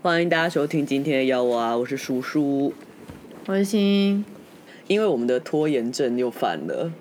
[0.00, 2.72] 欢迎大家收听今天的妖我啊我是叔叔
[3.44, 4.24] 关心
[4.86, 6.92] 因为我们的拖延症又犯了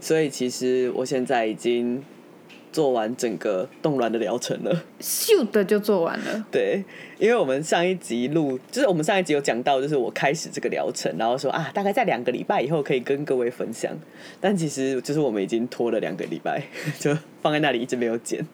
[0.00, 2.02] 所以其实我现在已经
[2.74, 4.82] 做完整个冻卵的疗程了。
[5.00, 6.44] 咻的就做完了。
[6.50, 6.82] 对，
[7.20, 13.92] 因为我们上一集录，就是我们上一集有讲到，就是我开始这个疗程，然后说啊，大概在两个礼拜以后可以跟各位分享。
[14.40, 16.60] 但其实就是我们已经拖了两个礼拜，
[16.98, 18.44] 就放在那里一直没有剪，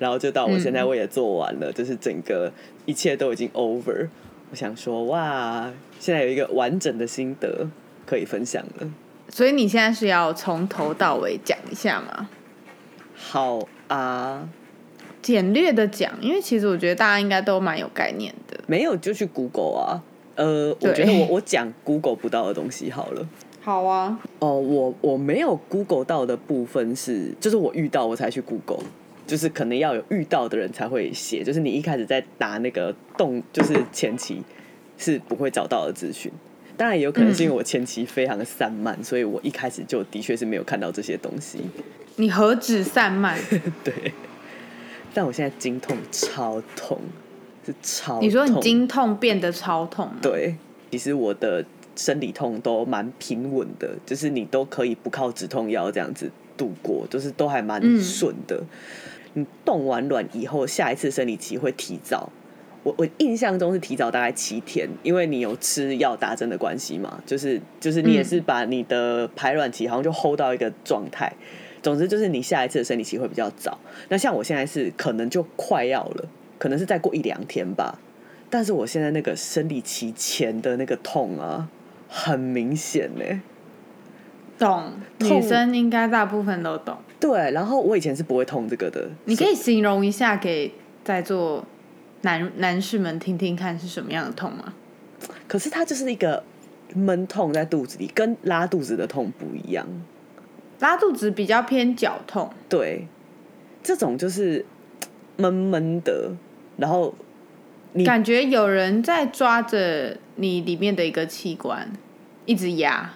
[0.00, 2.52] 然后就到我现在我也做完了，就是整个
[2.86, 4.08] 一切都已经 over。
[4.50, 7.68] 我想说哇，现在有一个完整的心得
[8.04, 8.92] 可以分享了。
[9.28, 12.28] 所以你现在是要从头到尾讲一下吗？
[13.20, 13.58] 好
[13.88, 14.48] 啊，
[15.20, 18.58] 简略的讲，因为其实我觉得大家应该都蛮有概念的。
[18.66, 20.02] 没有就去 Google 啊。
[20.36, 23.28] 呃，我觉得我我讲 Google 不到的东西好了。
[23.60, 28.84] 好啊，哦，我我没有 Google 到的部分是，就是我遇到我才去 Google，
[29.26, 34.40] 就是可能要有遇到的人才会写，就是你一开始在打那个动，就是前期
[34.96, 36.30] 是不会找到的资讯。
[36.76, 41.58] 当然也有可能是因为我前期非常的散漫，所以我一开始就的确是没有看到这些东西。
[42.18, 43.38] 你何止散漫？
[43.82, 44.12] 对，
[45.14, 47.00] 但我现在经痛超痛，
[47.64, 48.22] 是超痛。
[48.22, 50.16] 你说你经痛变得超痛吗？
[50.20, 50.56] 对，
[50.90, 58.60] 其实我的生理痛都蛮平稳的，就是你都可以不靠止痛药这样子度过，就是都还蛮嗯顺的。
[59.34, 62.30] 你冻完卵以后，下一次生理期会提早。
[62.82, 71.32] 我我印象中是提早大概七天，因为你有吃药打针的关系嘛，就是就是你也是把你的排卵期好像就 hold 到一个状态。
[71.82, 73.78] 总之就是你下一次的生理期会比较早。
[74.08, 77.98] 那像我现在是可能就快要了，可能是再过一两天吧。
[78.50, 81.68] 但是我现在那个生理期前的那个痛啊，
[82.08, 83.42] 很明显呢。
[84.58, 86.96] 懂，痛女生应该大部分都懂。
[87.20, 89.08] 对，然后我以前是不会痛这个的。
[89.26, 90.72] 你可以形容一下给
[91.04, 91.64] 在座
[92.22, 94.74] 男男士们听听看是什么样的痛吗？
[95.46, 96.42] 可是它就是一个
[96.94, 99.86] 闷痛在肚子里，跟拉肚子的痛不一样。
[100.80, 103.06] 拉肚子比较偏绞痛，对，
[103.82, 104.64] 这种就是
[105.36, 106.30] 闷闷的，
[106.76, 107.14] 然后
[107.92, 111.90] 你感觉有人在抓着你里面的一个器官，
[112.46, 113.14] 一直压。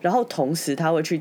[0.00, 1.20] 然后同时他会去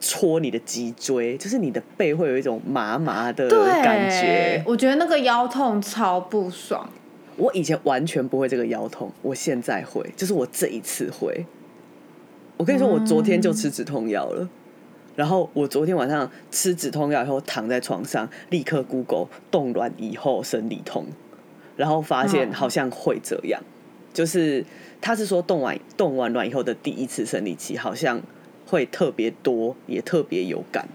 [0.00, 3.48] 戳你的脊椎，就是你的背会有一种麻麻的，
[3.82, 4.62] 感觉。
[4.66, 6.88] 我觉得那个腰痛超不爽。
[7.36, 11.46] 我以前完全不会这个腰痛，我现在会，就是我这一次会。
[12.56, 14.48] 我跟你说，我昨天就吃止痛药了。
[15.16, 21.06] 然后我昨天晚上吃止痛药以后，躺在床上，立刻 Google 冻卵以后生理痛，
[21.74, 23.60] 然后发现嗯好像会这样，
[24.12, 24.64] 就是
[25.00, 28.20] 他是说冻完冻完卵以后的第一次生理期，好像
[28.66, 30.86] 会特别多，也特别有感。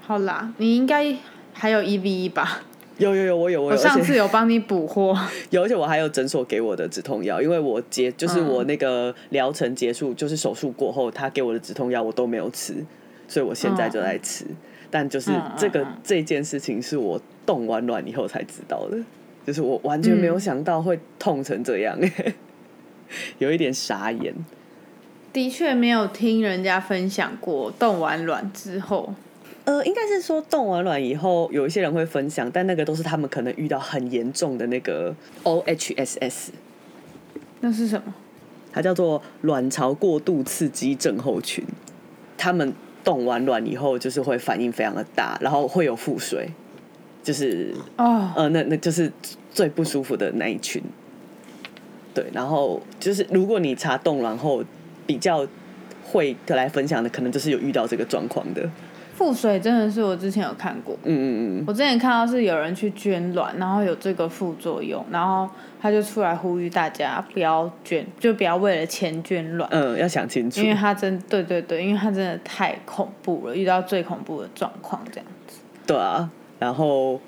[0.00, 1.16] 好啦，你应该
[1.52, 2.62] 还有一 v 一吧？
[2.98, 5.16] 有有有，我有我有，我上次有帮你补货。
[5.50, 12.84] 有，而且我还有诊所给我的止痛药，因为我结就是嗯我那个疗程结束，就是手术过后，他给我的止痛药我都没有吃，
[13.32, 14.44] 所以我现在就在吃。
[14.90, 18.98] 但就是嗯这个这件事情是我冻完卵以后才知道的，
[19.46, 21.98] 就是我完全没有想到会痛成这样，
[23.38, 24.34] 有一点傻眼。
[25.32, 29.14] 的确没有听人家分享过冻完卵之后，
[29.64, 36.48] 呃，应该是说冻完卵以后，有一些人会分享，但那个都是他们可能遇到很严重的那个 OHSS，
[37.60, 38.12] 那是什么？
[38.70, 41.64] 它叫做卵巢过度刺激症候群。
[42.36, 46.48] 他们冻完卵以后，就是会反应非常的大，然后会有腹水，
[47.22, 49.12] 就是哦，呃，那那就是
[49.52, 50.82] 最不舒服的那一群。
[52.14, 54.62] 对，然后就是如果你查冻卵后
[55.06, 55.46] 比较
[56.04, 58.68] 会来分享的，可能就是有遇到这个状况的。
[59.22, 60.96] 腹水真的是我之前有看过。
[61.04, 65.48] 嗯嗯嗯，我之前看到是有人去捐卵，然后有这个副作用，然后
[65.80, 70.68] 他就出来呼吁大家不要捐，就不要为了钱捐卵，嗯，要想清楚因。
[70.68, 75.60] 为他真对对对，因为他真的太恐怖了，遇到最恐怖的状况这样子。
[75.86, 77.20] 对啊，然后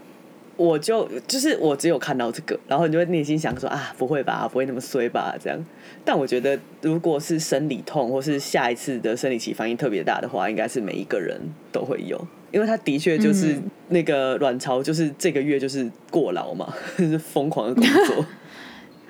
[0.57, 5.59] 我就就是我只有看到这个，然后你就会内心想说啊，不会吧，不会那么衰吧，这样。
[6.05, 11.41] 但我觉得，如果是生理痛或是下一次的生理期反应特别大的话，应该是每一个人
[11.73, 18.25] 都会有，因为他的确就是嗯那个卵巢，就是这个月就是过劳嘛， 就是疯狂的工作。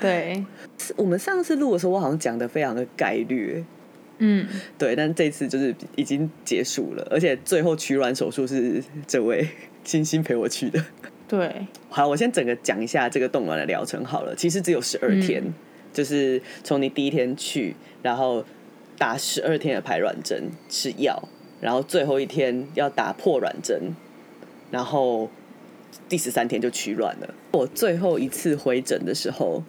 [0.01, 0.45] 对，
[0.97, 3.65] 我们上次录的时候，我好像讲的非常的概率，
[4.19, 4.47] 嗯，
[4.77, 9.49] 对，但这次就是已经结束了，而且最后取卵手术是这位
[9.83, 10.85] 星星陪我去的。
[11.27, 14.35] 对，好，我先整个讲一下这个冻卵的疗程好了。
[14.35, 15.55] 其实只有十二天，嗯
[15.93, 18.45] 就是从你第一天去，然后
[18.99, 21.29] 打十二天的排卵针吃药，
[21.61, 23.95] 然后最后一天要打破卵针，
[24.71, 25.31] 然后
[26.09, 27.35] 第十三天就取卵了。
[27.53, 29.63] 我最后一次回诊的时候，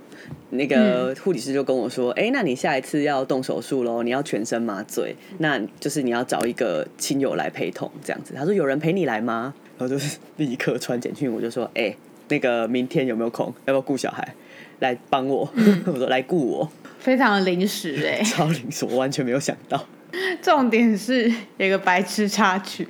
[0.49, 11.95] 那个护理师就跟我说：“哎、那你下一次要动手术喽，你要全身麻醉，那就是你要找一个亲友来陪同这样子。”他说：“有人陪你来吗？”然后就是立刻传简讯，我就说：“哎、
[12.29, 13.53] 那个明天有没有空？
[13.65, 14.33] 要不要雇小孩
[14.79, 15.49] 来帮我？”
[15.85, 19.85] 我说：“来雇我。”非常的临时哎、 超临时，我完全没有想到。
[20.41, 22.87] 重点是有一个白痴插曲，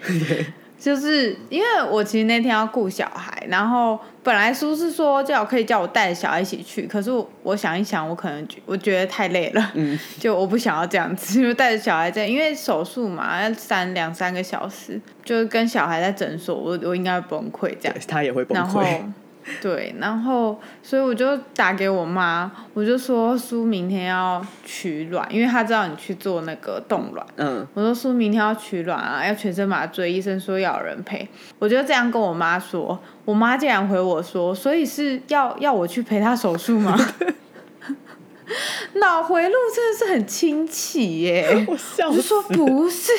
[0.86, 17.98] 就是因为我其实那天要顾小孩，然后本来叔是说叫我可以叫我带着小孩一起去，可是我我想一想，我可能觉我觉得太累了，嗯， 就我不想要这样子，因为带着小孩在，因为手术嘛要三两三个小时，就是跟小孩在诊所，我我应该会崩溃这样。
[18.08, 19.02] 他也会崩然后溃。
[19.62, 27.26] 对，然后所以我就打给我妈，我就说叔明天要取卵，因为他知道你去做那个冻卵。
[27.36, 31.28] 嗯，我说叔明天要取卵啊，要全身麻醉，医生说要有人陪。
[31.60, 36.98] 我就这样跟我妈说，我妈竟然回我说，所以是要要我去陪她手术吗？
[38.96, 41.66] 脑回路真的是很清奇耶！
[41.68, 42.44] 我笑死我就说。
[42.44, 43.12] 不是，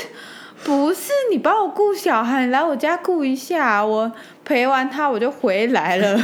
[0.66, 4.10] 不是，你帮我顾小孩，你来我家顾一下，我
[4.44, 6.20] 陪完他我就回来了。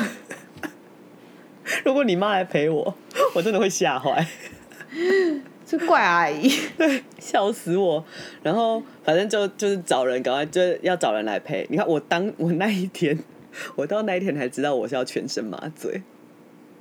[1.84, 2.94] 如果你妈来陪我，
[3.36, 4.26] 我真的会吓坏，
[5.64, 8.04] 是怪阿姨，对笑死我。
[8.42, 11.64] 然后反正就就是找人，赶快就是要找人来陪。
[11.70, 13.16] 你看我当我那一天，
[13.76, 16.02] 我到那一天才知道我是要全身麻醉。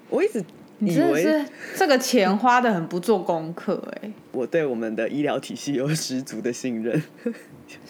[0.09, 0.43] 我一直
[0.83, 1.45] 你真的是
[1.75, 7.01] 这个钱花的很不做功课哎、 我对我们的医疗体系有十足的信任，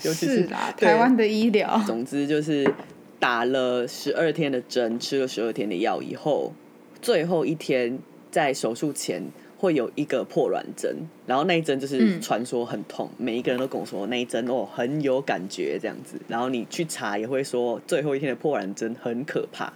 [0.03, 2.69] 尤其是啦，台湾的医疗，总之就是
[3.17, 6.53] 打了十二天的针，吃了十二天的药以后，
[7.01, 7.97] 最后一天
[8.29, 9.23] 在手术前
[9.57, 10.93] 会有一个破卵针，
[11.25, 19.71] 然后那一针就是嗯传说很痛，每一个人都跟我说那一针哦很有感觉这样子，然后你去查也会说最后一天的破卵针很可怕。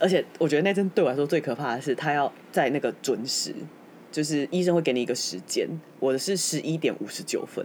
[0.00, 3.54] 而且我觉得那针对我来说最可怕的是，他要在那个准时，
[4.10, 5.68] 就是医生会给你一个时间，
[6.00, 7.64] 我的是十一点五十九分，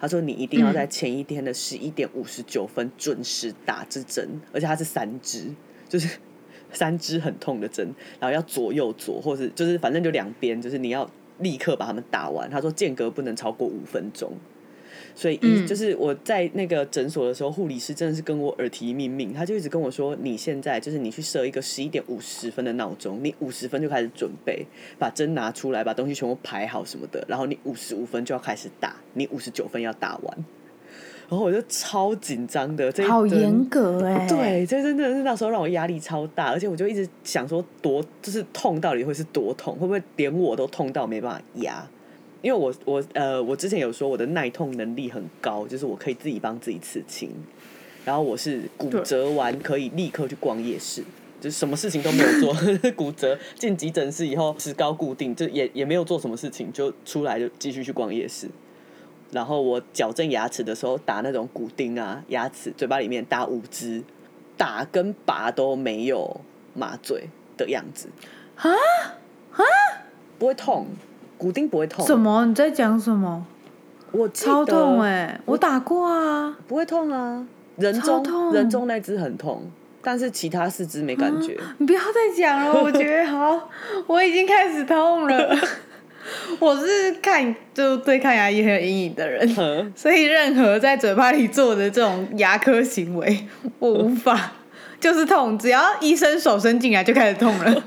[0.00, 5.54] 他说你一定要在前一天的十一点五十九分准时打这针，而且它是三支，
[5.88, 6.18] 就是
[6.72, 11.08] 三支很痛的针，然后要左右左，或是就是反正就两边，就是你要
[11.38, 12.50] 立刻把它们打完。
[12.50, 14.32] 他说间隔不能超过五分钟。
[15.18, 24.64] 所以就是我在那个诊所的时候，护理师真的是跟我耳提面命，他就一直跟我说：“你现在就是你去设一个十一点五十分的闹钟，你五十分就开始准备，
[24.96, 30.38] 把针拿出来，把东西全部排好什么的，然后你五十五分就要开始打，你五十九分要打完。”
[31.28, 41.84] 然后我就超紧张的，这好严格哎、对，这真的是那时候让我压力超大，而且我就一直想说多就是痛到底会是多痛，会不会连我都痛到没办法压？
[42.42, 47.30] 因为我我呃我之前有说我的耐痛能力很高，就是我可以自己帮自己刺青，
[48.04, 51.02] 然后我是骨折完可以立刻去逛夜市。
[51.40, 52.52] 就是什么事情都没有做，
[52.96, 58.48] 骨折进急诊室以后石膏固定，就也也没有做什么事情，就出来就继续去逛夜市。
[59.30, 64.02] 然后我矫正牙齿的时候打那种骨钉啊，牙齿嘴巴里面打五支，
[64.56, 66.40] 打跟拔都没有
[66.74, 68.08] 麻醉的样子。
[68.56, 68.68] 啊
[69.52, 69.62] 啊，
[70.40, 70.88] 不会痛，
[71.38, 72.04] 骨钉不会痛。
[72.04, 72.14] 什？
[72.18, 72.44] 么？
[72.44, 73.46] 你在讲什么？
[74.10, 79.70] 我超痛哎、我打过啊，不会痛啊，人中人中那只很痛，
[80.02, 81.58] 但是其他四肢没感觉。
[81.76, 83.68] 你不要再讲了， 我觉得好，
[84.06, 85.56] 我已经开始痛了。
[86.58, 93.46] 我是看就对看牙医很有阴影的人，嗯所以任何在嘴巴里做的这种牙科行为，
[93.78, 94.52] 我无法，
[94.98, 97.82] 就是痛，只要医生手伸进来就开始痛了。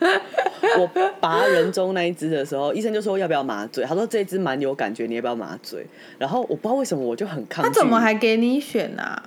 [0.78, 0.90] 我
[1.20, 5.86] 拔人中那一只的时候，医生就说要不要麻醉，他说这一只蛮有感觉，你要不要麻醉？
[6.18, 9.22] 然后我不知道为什么我就很抗拒，他怎么还给你选啊？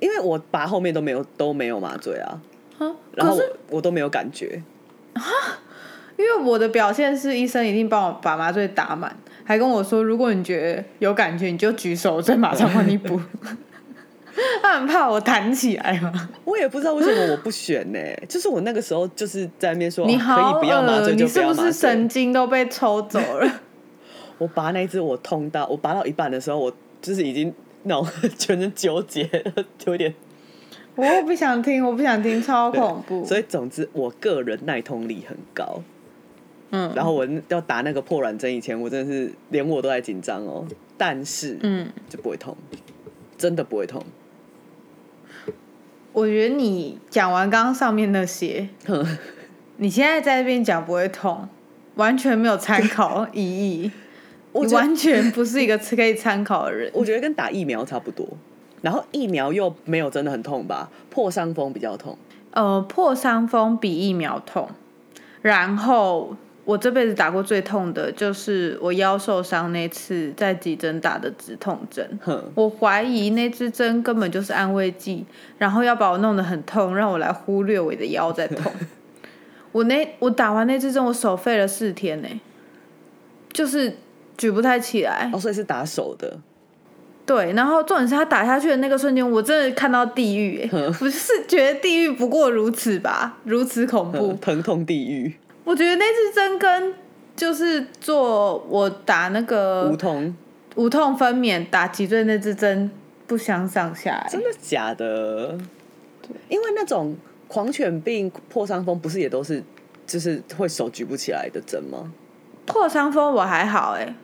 [0.00, 2.40] 因为我拔后面都没有都没有麻醉啊，
[2.78, 4.62] 啊然后我我都没有感觉，
[6.16, 13.20] 因为我的表现是医生一定帮我把麻醉打满，还跟我说，如果你觉得有感觉，你就举手，我再马上帮你补。
[14.62, 16.28] 他很怕我弹起来吗。
[16.44, 21.72] 我也不知道为什么我不选呢、就是我那个时候就是在那边说、哦你好可以不要麻恶，醉你是不是就不要麻醉。
[21.72, 23.60] 神经都被抽走了？
[24.38, 28.06] 我拔那一只我痛到我拔到一半的时候，我就是已经那种
[28.38, 29.28] 全身纠结，
[29.86, 30.14] 有点。
[30.94, 33.24] 我不想听，我不想听，超恐怖。
[33.24, 35.82] 所以总之，我个人耐痛力很高。
[36.70, 40.66] 嗯，然后我要打那个破卵针以前，我真的是连我都在紧张哦。
[40.96, 42.56] 但是，嗯，就不会痛，
[43.38, 44.04] 真的不会痛。
[46.18, 48.68] 我觉得你讲完刚刚上面那些，
[49.78, 51.48] 你现在在这边讲不会痛，
[51.94, 53.88] 完全没有参考意义。
[54.50, 56.90] 我完全不是一个可以参考的人。
[56.94, 58.26] 我觉得跟打疫苗差不多，
[58.82, 62.18] 然后疫苗又没有真的很痛吧，破伤风比较痛。
[62.50, 64.68] 呃，破伤风比疫苗痛，
[65.42, 66.34] 然后
[66.68, 72.06] 我这辈子打过最痛的就是我腰受伤那次在急诊打的止痛针。
[72.54, 75.24] 我怀疑那支针根本就是安慰剂，
[75.56, 78.70] 然后要把我弄得很痛，让我来忽略我的腰在痛。
[79.72, 82.28] 我那我打完那支针，我手废了四天呢、
[83.50, 83.96] 就是
[84.36, 85.30] 举不太起来。
[85.32, 86.38] 哦，所以是打手的，
[87.24, 94.32] 对，然后重点是他打下去的那个瞬间，我真的看到地狱、欸， 我就是觉得地狱不过如此吧，如此恐怖。
[94.32, 95.34] 嗯疼痛地狱，
[95.68, 96.94] 我觉得那支针跟
[97.36, 100.34] 就是做我打那个无痛，
[100.76, 102.90] 无痛分娩打脊椎那支针
[103.26, 105.58] 不相上下、欸，真的假的？
[106.48, 107.14] 因为那种
[107.48, 109.62] 狂犬病破伤风不是也都是
[110.06, 112.10] 就是会手举不起来的针吗？
[112.64, 114.14] 破伤风我还好哎、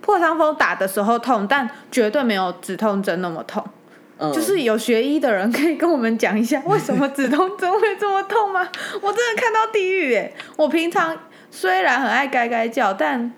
[0.00, 3.64] 破伤风打的时候痛，但绝对没有止痛针那么痛。
[4.18, 8.66] 嗯，就是有学医的人可以跟我们讲一下，为什么止痛针会这么痛吗？
[9.02, 10.32] 我真的看到地狱哎！
[10.56, 11.16] 我平常
[11.50, 13.32] 虽然很爱该该叫，但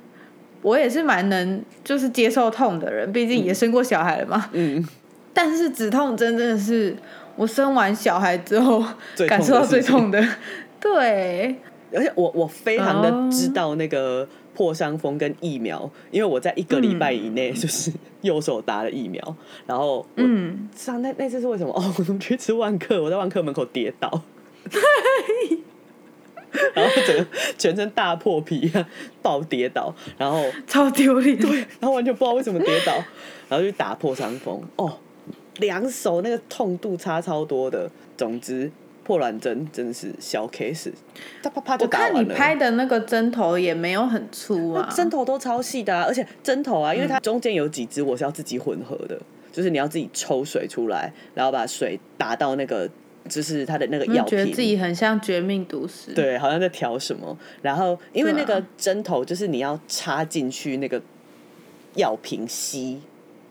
[0.63, 4.49] 我也是蛮能就是接受痛的人，毕竟也生过小孩了嘛。
[4.53, 4.87] 嗯，
[5.33, 6.97] 但是止痛针真的是
[7.37, 8.85] 我生完小孩之后
[9.29, 10.25] 感受到最痛的，
[10.81, 11.57] 对。
[11.93, 17.93] 而且我我非常的哦知道那个破伤风跟疫苗，因为我在一个礼拜以内就是
[18.23, 21.73] 右手打了疫苗，然后嗯，上那那次是为什么？
[21.75, 24.23] 哦，我们去吃万客，我在万客门口跌倒，
[26.75, 27.27] 然后整个
[27.57, 28.71] 全身大破皮，
[29.23, 31.39] 爆跌倒，然后超丢脸。
[31.39, 32.93] 对，然后完全不知道为什么跌倒，
[33.49, 34.99] 然后就打破伤风，哦，
[35.59, 37.91] 两手那个痛度差超多的。
[38.17, 38.71] 总之，
[39.09, 40.93] 破卵针真的是小 case，
[41.43, 42.23] 啪啪啪就我看你。
[42.27, 49.19] 拍的那个针头也没有很粗啊，针头都超细的、啊，而且针头啊，因为它中间有几支我是要自己混合的，
[49.51, 52.87] 就是你要自己抽水出来，然后把水打到那个
[53.31, 54.61] 就是它的那个药品觉得自。
[54.61, 56.13] 己很像绝命毒师。
[56.13, 61.01] 对，好像在调什么，然后因为那个针头就是你要插进去那个
[61.95, 63.01] 药瓶吸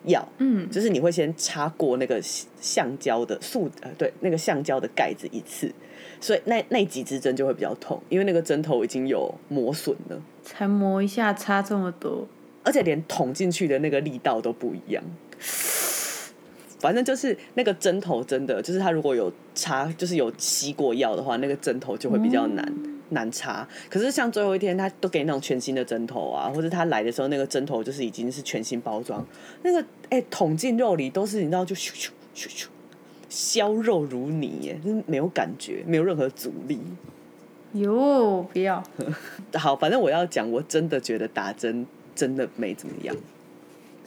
[0.08, 2.20] 药，嗯，就是你会先插过那个
[2.60, 5.72] 橡胶的塑呃对那个橡胶的盖子一次，
[6.20, 10.22] 所以那那几支针就会比较痛，因为那个针头已经有磨损了。
[10.44, 12.28] 才磨一下差这么多。
[12.64, 15.04] 而且连捅进去的那个力道都不一样。
[16.80, 22.74] 反正就是那个针头真的，就是它如果有插，就是有吸过药的话，那个针头就会比较难、
[23.10, 23.68] 难插。
[23.90, 29.26] 可是像最后一天，他都给你那种全新的针头啊，或者他来的时候那个针头就是已经是全新包装，
[29.64, 32.66] 那个哎、捅进肉里都是你知道就咻咻咻咻，
[33.30, 36.80] 削肉如泥耶，就是没有感觉，没有任何阻力。
[37.74, 38.82] 哟，不要，
[39.54, 41.86] 好，反正我要讲，我真的觉得打针
[42.16, 43.16] 真的没怎么样。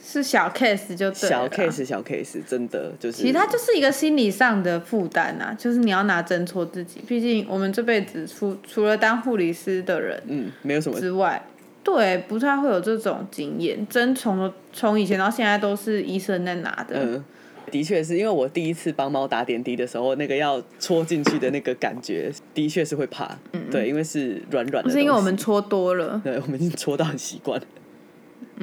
[0.03, 3.21] 是小 case 就对了小 case 小 case，真的就是。
[3.21, 7.01] 其实它就是一个心理上的负担啊，就是你要拿针戳自己。
[7.07, 11.41] 毕竟我们这辈子除除了当护理师的人嗯，没有什么之外，
[11.83, 13.87] 对，不太会有这种经验。
[13.87, 16.95] 针从从以前到现在都是医生在拿的。
[16.95, 17.23] 嗯，
[17.69, 23.37] 的确是因为我第一次帮猫打点滴的时候，那个要戳进去的那个感觉， 的确是会怕。
[23.53, 24.89] 嗯对，因为是软软的。
[24.89, 27.65] 不是因为我们戳多了，对，我们已经戳到很习惯了。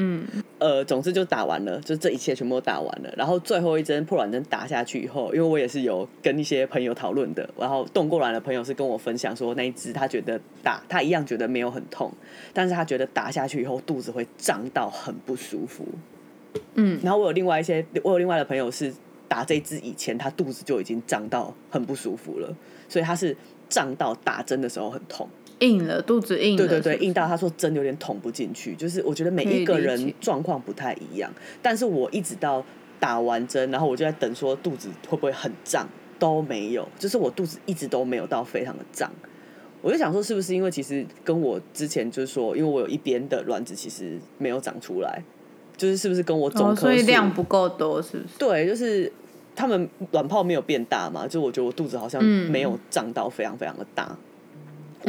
[0.00, 0.25] 嗯，
[0.61, 3.12] 呃，总之就打完了，就这一切全部都打完了。
[3.17, 12.12] 然后最后一针破卵针打下去以后，因为我也是有跟一些朋友讨论的，然后动过卵的朋友是跟我分享说，那一只他觉得打他一样觉得没有很痛，
[12.52, 15.85] 但是他觉得打下去以后肚子会胀到很不舒服。
[16.75, 18.95] 嗯，然后我有另外一些，我有另外的朋友是
[19.26, 22.57] 打这支以前他肚子就已经胀到很不舒服了，
[22.88, 23.37] 所以他是
[23.69, 25.28] 胀到打针的时候很痛。
[25.61, 26.57] 硬了，肚子硬了。
[26.59, 31.31] 对对对，硬到他说针有点捅不进去，就是我觉得每一个人状况不太一样，
[31.62, 32.65] 但是我一直到
[33.00, 35.88] 打完针，然后我就在等说肚子会不会很胀，
[36.19, 39.11] 都没有，就是我肚子一直都没有到非常的胀。
[39.81, 45.23] 我就想说，是不是因为其实跟我之前就是说，因为我有一边的卵子其实没有长出来，
[45.77, 48.38] 就是是不是跟我总哦，所以量不够多，是不是？
[48.38, 49.11] 对，就是
[49.55, 54.19] 他们卵泡没有变大嘛，就我觉得我肚子好像嗯没有胀到非常非常的大，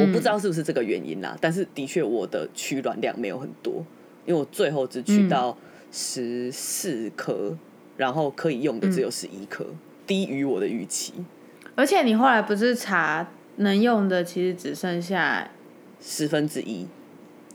[0.00, 3.84] 我不知道是不是这个原因啦，但是的确我的取卵量没有很多，
[4.26, 5.56] 因为我最后只取到
[5.92, 7.56] 十四颗，
[7.96, 9.66] 然后可以用的只有十一颗，
[10.06, 11.12] 低于我的预期，
[11.74, 13.26] 而且你后来不是查
[13.56, 15.50] 能用的，其实只剩下
[16.00, 16.86] 十分之一，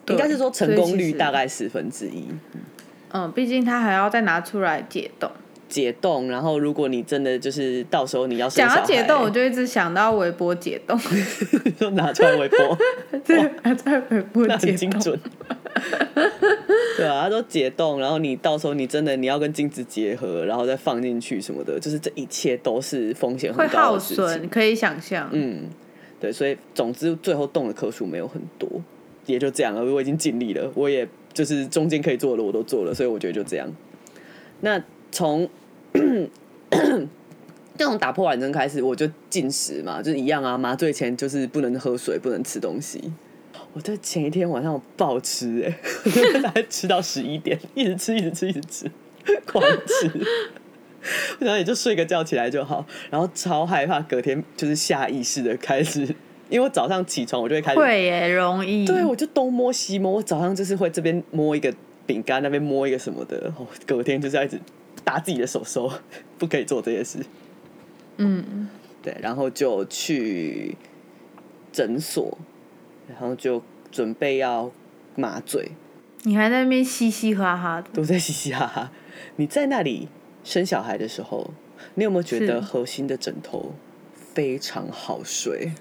[0.07, 2.27] 应该是说成功率大概十分之一。
[3.11, 5.31] 嗯，毕竟他还要再拿出来解冻。
[5.75, 10.97] 解冻，然后如果你真的就是到时候你要生讲小孩，到解冻，我就一直想到微波解冻，
[11.77, 12.77] 就拿出来微波，
[13.25, 14.69] 对，拿出来微波那解冻。
[14.69, 15.19] 很精准。
[16.95, 25.27] 对啊，他说解冻，然后你到时候你真的你要跟精子结合，然后再放进去什么的，就是这一切都是风险会很高耗的事损，可以想象。
[25.33, 25.65] 嗯，
[26.21, 28.69] 对，所以总之最后动的颗数没有很多，
[29.25, 29.83] 也就这样了。
[29.83, 33.69] 我已经尽力了，我也就是中间可以做的我都做了，所以我觉得就这样。
[34.61, 35.47] 那从
[37.77, 40.57] 这种打破碗针开始，我就进食嘛，就是一样啊。
[40.57, 43.11] 麻醉前就是不能喝水，不能吃东西。
[43.73, 45.75] 我在前一天晚上我暴吃、欸，
[46.37, 48.91] 哎， 大概吃到十一点，一直吃，一直吃，一直吃，
[49.45, 50.09] 狂吃。
[51.39, 56.01] 然后也就睡个觉起来就好，然后超害怕隔天就是下意识的开始，
[56.49, 58.87] 因为我早上起床我就会开始，会耶，容易。
[58.87, 61.71] 对我就东摸西摸，我早上就是会这边摸一个
[62.05, 64.57] 饼干，那边摸一个什么的，哦，隔天就是要一直
[65.05, 65.89] 打自己的手手，
[66.37, 67.19] 不可以做这些事。
[68.17, 68.67] 嗯，
[69.01, 70.75] 对，然后就去
[71.71, 72.37] 诊所，
[73.07, 74.71] 然后就准备要
[75.15, 75.71] 麻醉，
[76.23, 77.87] 你还在那边嘻嘻哈哈的。
[77.93, 78.91] 都在嘻嘻哈哈。
[79.35, 80.09] 你在那里
[80.43, 81.51] 生小孩的时候，
[81.93, 83.73] 你有没有觉得核心的枕头
[84.33, 85.71] 非常好睡？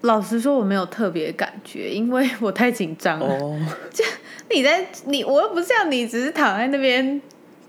[0.00, 3.26] 老实说，我没有特别感觉，因为我太紧张了。
[3.26, 3.60] 哦，
[4.50, 7.20] 你在你，我又不像你，只是躺在那边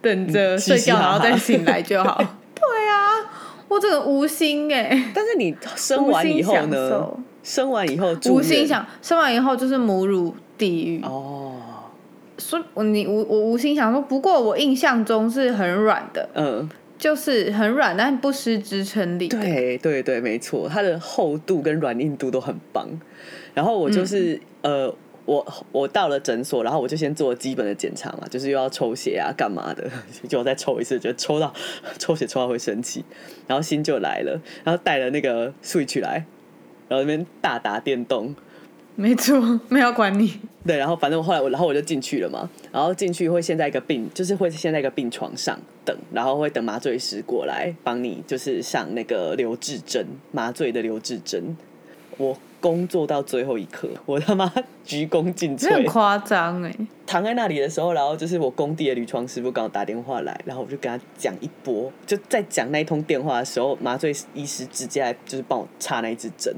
[0.03, 2.17] 等着嗯睡觉，然后再醒来就好。
[2.53, 3.23] 对啊，
[3.67, 7.09] 我这个无心哎、 但是你生完以后呢？
[7.41, 11.01] 生完以后无心想生完以后就是母乳地狱。
[11.03, 11.55] 哦，
[12.37, 19.37] 所以我你无我无心想说，不过我印象中是很软的，嗯，就是很软，但不失支撑力的。
[19.37, 22.87] 对对对，没错，它的厚度跟软硬度都很棒。
[23.53, 29.89] 然后我就是、嗯呃，我我到了诊所，然后我就先做基本的检查嘛，就是又要抽血啊，干嘛的，
[30.27, 31.53] 就再抽一次，觉得抽到
[31.97, 33.03] 抽血抽到会生气，
[33.47, 36.25] 然后心就来了，然后带了那个 Switch 来，
[36.89, 38.35] 然后那边大打电动，
[38.95, 40.39] 没错，没有管你。
[40.65, 51.57] 对，然后反正我后来我，然后我就进去了嘛，然后进去会先在一个病，就是会先在一个病床上等，然后会等麻醉师过来帮你，就是上那个留置针，麻醉的留置针。
[52.17, 54.49] 我工作到最后一刻， 我他妈
[54.85, 56.73] 鞠躬尽瘁，很夸张哎，
[57.05, 66.55] 躺在那里的时候，然后就是我工地的铝床师傅刚好打电话来，然后我就跟他讲一波，就在讲那一通电话的时候，麻醉医师直接来就是帮我插那一支针，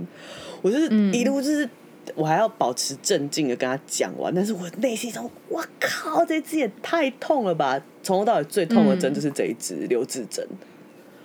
[0.61, 1.67] 我就是一路就是。
[2.13, 7.81] 我还要保持镇静的跟他讲完，但是我内心中，我靠，这支也太痛了吧！
[8.03, 10.47] 从头到尾最痛的针就是这一支留置针，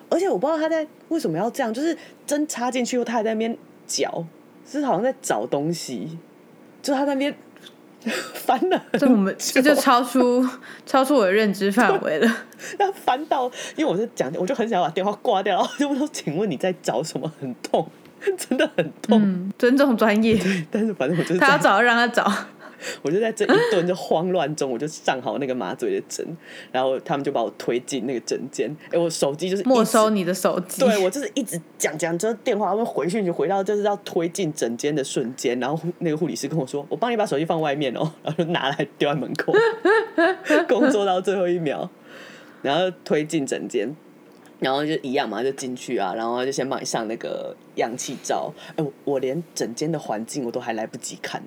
[0.08, 1.94] 而且我不知道他在为什么要这样，就是
[2.26, 3.54] 针插进去后，他还在那边
[3.86, 4.24] 搅，
[4.78, 6.18] 是好像在找东西，
[6.82, 7.34] 就他在那边
[8.32, 10.46] 翻了，这我们这就超出
[10.86, 12.36] 超出我的认知范围了。
[12.78, 13.44] 他翻到，
[13.76, 17.30] 因为我是讲，我就很想把电话挂掉，然 后就问说：“请问你在找什么？
[17.40, 17.86] 很痛，
[18.38, 19.20] 真的很痛。
[19.22, 22.32] 嗯，尊重专业，但是反正我就是，他要找让他找。
[23.02, 26.26] 我就在这一顿就慌乱中，我就上好那个麻醉的针，
[26.72, 28.74] 然后他们就把我推进那个诊间。
[28.90, 30.80] 哎、我手机就是没收你的手机。
[30.80, 39.52] 对我就是一直讲讲，就是电话会回讯息回到就是要推进诊间的瞬间，然后那个护理师跟我说：“我帮你把手机放外面哦。”然后就拿来丢在门口，
[40.68, 41.88] 工作到最后一秒，
[42.62, 43.94] 然后推进诊间，
[44.58, 48.52] 然后就一样嘛，就进去啊，然后就先帮你上那个氧气罩。
[48.76, 51.42] 哎、我我连整间的环境我都还来不及看。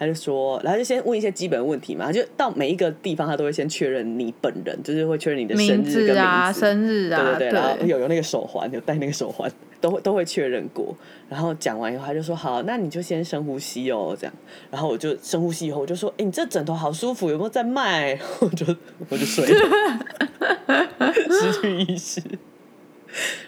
[0.00, 10.96] 他就说，然后就先问一些基本问题嘛，就到每一个地方他都会先确认你本人，就是会确认你的生名日跟名字啊，字生日啊，对对对，然后有有那个手环，有戴那个手环，都会都会确认过。
[11.28, 14.34] 然后讲完以后，他就说好，那你就先深呼吸哦，这样。
[14.70, 18.18] 然后我就深呼吸以后，我就说，哎、你这枕头好舒服，有没有在卖？
[18.40, 18.64] 我就
[19.10, 22.22] 我就睡了，失去意识。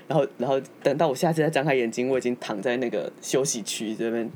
[0.06, 4.30] 然后然后等到我下次再张开眼睛，我已经躺在那个休息区这边，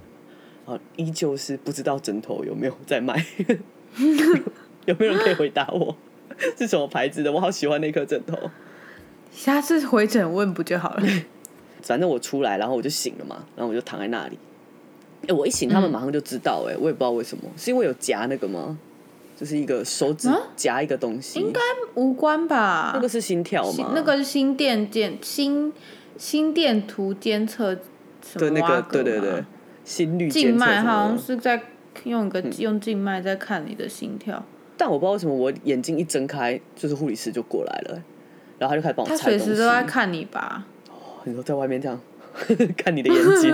[0.67, 3.25] 啊，依旧是不知道枕头有没有在卖，
[4.85, 5.97] 有没有人可以回答我？
[6.59, 7.33] 是什么牌子的？
[7.33, 8.37] 我好喜欢那颗枕头。
[9.33, 11.03] 下次回诊问不就好了？
[11.83, 14.39] 反正我出来，然后我就醒了嘛，然后我就躺在那里。
[15.29, 18.79] 哎、我一醒，他们马上就知道、哎、我也不知道为什么，是因为有夹那个吗？
[19.39, 21.61] 就是一个手指啊夹一个东西，应该
[21.95, 22.93] 无关吧？
[22.95, 23.93] 那个是心跳吗？
[23.95, 25.73] 那个是心电监心
[26.17, 29.45] 心电图监测什么对那个对对对，
[29.87, 31.19] 心率静脉好像。
[31.19, 31.63] 是在
[32.05, 34.45] 用一个用静脉在看你的心跳，
[34.77, 38.03] 但我不知道为什么我眼睛一睁开，就是护理师就过来了、哎
[38.59, 39.15] 然后他就开始帮我他。
[39.15, 40.67] 随时都在看你吧？
[40.89, 42.01] 哦你说在外面这样
[42.75, 43.53] 看你的眼睛，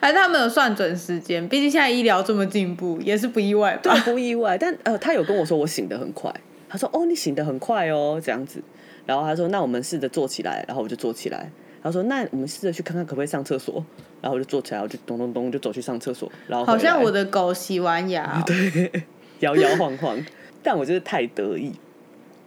[0.00, 1.46] 还 是他没有算准时间？
[1.46, 3.80] 毕竟现在医疗这么进步，也是不意外吧？
[3.82, 4.56] 对，不意外。
[4.56, 6.32] 但呃，他有跟我说我醒得很快，
[6.70, 8.62] 他说哦，你醒得很快哦，这样子。
[9.04, 11.50] 然后他说那我们试着坐起来，然后我就坐起来。
[11.86, 13.84] 他说那我们试着去看看可不可以上厕所，
[14.20, 18.44] 然后我就坐起来，我就咚咚咚就走去上厕所，然后好像我的狗洗完牙哦、
[19.40, 20.18] 摇摇晃晃。
[20.62, 21.66] 但我就是太得意，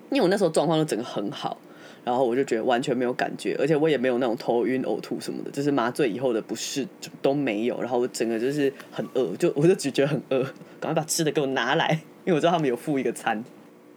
[0.09, 1.57] 因为我那时候状况都整个很好，
[2.03, 7.79] 然后我就觉得完全没有感觉，而且我也没有那种头晕、呕吐什么的，就是麻醉以后的不适就都没有。
[7.81, 10.43] 然后我整个就是很饿，就我就只觉得很饿，
[10.81, 11.91] 赶快把吃的给我拿来，
[12.25, 13.41] 因为我知道他们有付一个餐。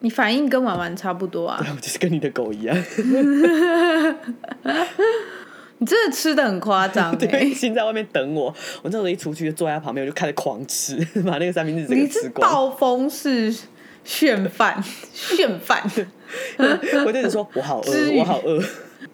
[0.03, 2.77] 你反应跟婉婉差不多啊，我就是跟你的狗一样，
[5.79, 8.47] 你真的吃的很夸张 对，哎，心在外面等我。
[8.83, 12.51] 我那时候一出去就坐在他旁边，我就开始狂吃， 把那个三明治整你个吃光。
[12.51, 13.55] 暴风式
[14.05, 15.83] 炫饭，炫饭，
[17.07, 18.61] 我就一直说我好饿，我好饿。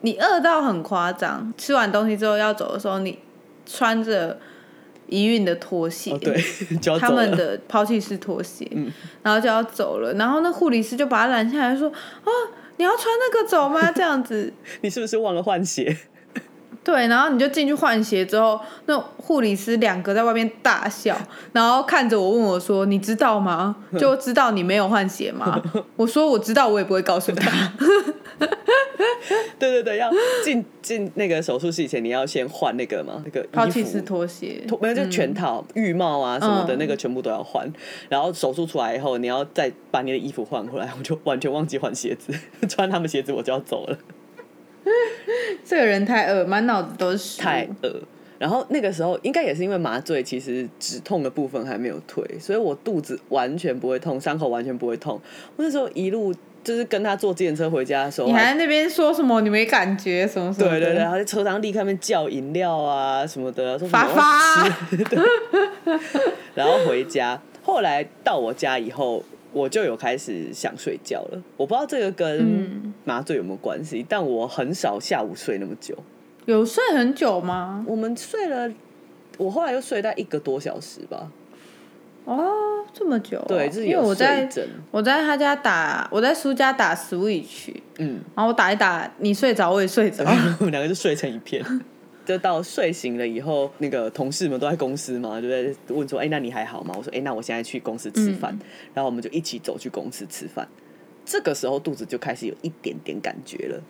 [0.00, 1.52] 你饿到很夸张。
[1.58, 3.18] 吃完东西之后要走的时候，你
[3.66, 4.38] 穿着
[5.08, 6.42] 一运的拖鞋，哦，对，
[6.98, 7.30] 他们。
[7.36, 8.90] 的抛弃式拖鞋，嗯
[9.22, 10.12] 然后就要走了。
[10.14, 11.88] 然后那护理师就把他拦下来说
[12.24, 12.30] ：“啊，
[12.78, 15.96] 你要穿那个走吗？”这样子， 你是不是忘了换鞋？
[16.84, 21.18] 对，然后你就进去换鞋之后，那护理师两个在外面大笑，
[21.52, 23.76] 然后看着我问我说：“你知道吗？
[23.98, 25.62] 就知道你没有换鞋吗？”
[25.96, 27.72] 我说：“我知道，我也不会告诉他。
[29.58, 30.10] 对对对，要
[30.44, 37.70] 进进那个手术室以前，你要先换那个嘛，那个”抛弃式拖鞋，脱没有就全套、浴帽啊什么的，嗯那个全部都要换。
[38.08, 42.32] 然后手术出来以后，你要再把你的衣服换回来，我就完全忘记换鞋子，
[42.68, 43.98] 穿他们鞋子我就要走了，
[45.64, 48.00] 这个人太饿，满脑子都是太饿。
[48.38, 55.20] 然后那个时候应该也是因为麻醉，其实止痛的部分还没有退，所以我肚子完全不会痛，伤口完全不会痛。
[55.56, 59.40] 我那时候一路就是跟他坐自行车回家的时候，你还在那边说什么？
[59.40, 60.78] 你没感觉什么什么的？
[60.78, 65.04] 对对对，然后在车上立刻在那边叫饮料啊什么的，说什么发发吃，
[66.54, 67.40] 然后回家。
[67.64, 71.42] 后来到我家以后，我就有开始想睡觉了。
[71.56, 75.96] 我不知道这个跟嗯麻醉有没有关系，但我很少下午睡那么久。
[76.46, 77.84] 有睡很久吗？
[77.86, 78.70] 我们睡了，
[79.36, 81.30] 我后来又睡大概一个多小时吧。
[82.24, 84.48] 哦，这么久哦、对，就是因为有睡我在。
[84.90, 90.24] 我在他家打，我在叔家打 Switch，嗯，然后我打一打，你睡着我也睡着。
[90.60, 91.64] 我们两个就睡成一片。
[92.28, 98.52] 就到睡醒了以后，那个同事们都在公司嘛，就在问说：“哎、那你还好吗？”我说：“哎、那我现在去公司吃饭。
[98.92, 100.68] 然后我们就一起走去公司吃饭。
[101.24, 103.82] 这个时候肚子就开始有一点点感觉了，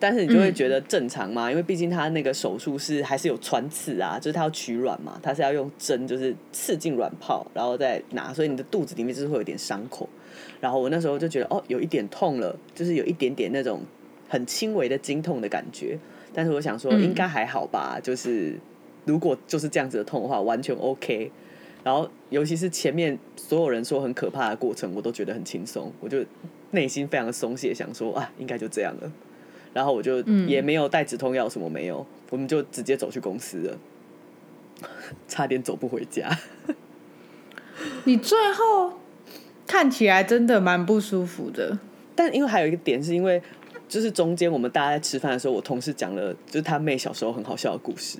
[0.00, 10.08] 但是你就会觉得正常嘛，因为毕竟他那个手术是还是有穿刺啊，就是他要取卵嘛，他是要用针就是刺进卵泡，然后再拿，所以你的肚子里面就是会有点伤口。
[10.60, 13.82] 然后我那时候就觉得哦，有一点痛了，就是有一点点那种
[14.28, 15.96] 很轻微的经痛的感觉。
[16.34, 18.58] 但是我想说嗯应该还好吧，就是
[19.04, 21.30] 如果就是这样子的痛的话，完全 OK。
[21.84, 26.24] 然后尤其是前面所有人说很可怕的过程，我都觉得很轻松，我就
[26.72, 29.10] 内心非常的松懈，想说啊，应该就这样了。
[29.72, 33.78] 然后我就也没有带止痛药，什么没有，我们就直接走去公司了，
[35.28, 36.28] 差点走不回家。
[38.04, 38.94] 你最后
[39.66, 41.78] 看起来真的蛮不舒服的。
[42.16, 43.40] 但因为还有一个点，是因为
[43.88, 48.18] 就是中间我们大家在吃饭的时候，我同事讲了就是他妹小时候很好笑的故事，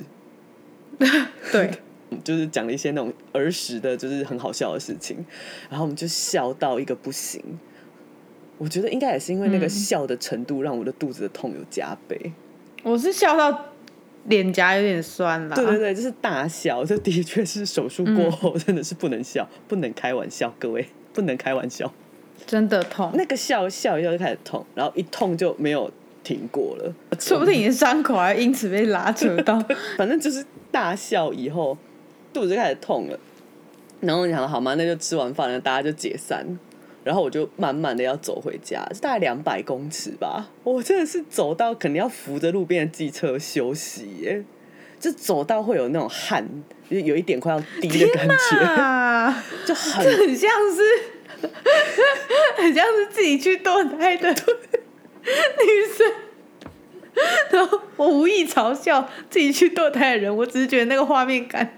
[1.52, 1.70] 对，
[2.24, 5.24] 就是讲了一些那种儿时的，就是很好笑的事情，
[5.68, 7.42] 然后我们就笑到一个不行。
[8.56, 12.32] 我觉得应该也是因为那个嗯笑的程度，让我的肚子的痛有加倍。
[12.82, 13.66] 我是笑到
[14.24, 15.54] 脸颊有点酸啦。
[15.54, 21.92] 对对对，就是大笑，这的确是手术过后真的是不能笑，不能开玩笑，各位不能开玩笑。
[22.46, 23.10] 真的痛。
[23.14, 25.90] 那个笑笑一笑就开始痛，然后一痛就没有
[26.22, 26.94] 停过了。
[27.18, 29.58] 说不定你的伤口还因此被拉扯到。
[29.96, 31.76] 反正就是大笑以后，
[32.32, 33.18] 肚子就开始痛了。
[34.00, 34.74] 然后你想好吗？
[34.74, 36.58] 那就吃完饭了，大家就解散。
[37.04, 40.50] 然后我就慢慢的要走回家，大概两百公尺吧。
[40.62, 44.44] 我真的是走到肯定要扶着路边的机车休息耶，
[45.00, 46.46] 就走到会有那种汗，
[46.90, 50.82] 就有一点快要滴的感觉，啊， 就很很像是，
[52.56, 54.36] 很像是自己去堕胎的 女
[55.96, 56.12] 生。
[57.50, 61.76] 然后我无意嘲笑自己去堕胎的人，我只是觉得那个画面感，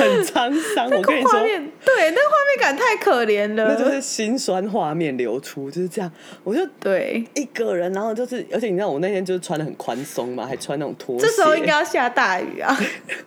[0.00, 0.90] 很沧桑。
[0.90, 3.68] 那我跟你说，对，那个画面感太可怜了。
[3.68, 6.10] 那就是心酸画面流出，就是这样。
[6.42, 11.24] 我就对，一个人，然后就是，而且你知道我那天就是穿的很宽松嘛，还穿那种拖鞋。
[11.24, 12.76] 这时候应该要下大雨啊。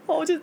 [0.06, 0.36] 我就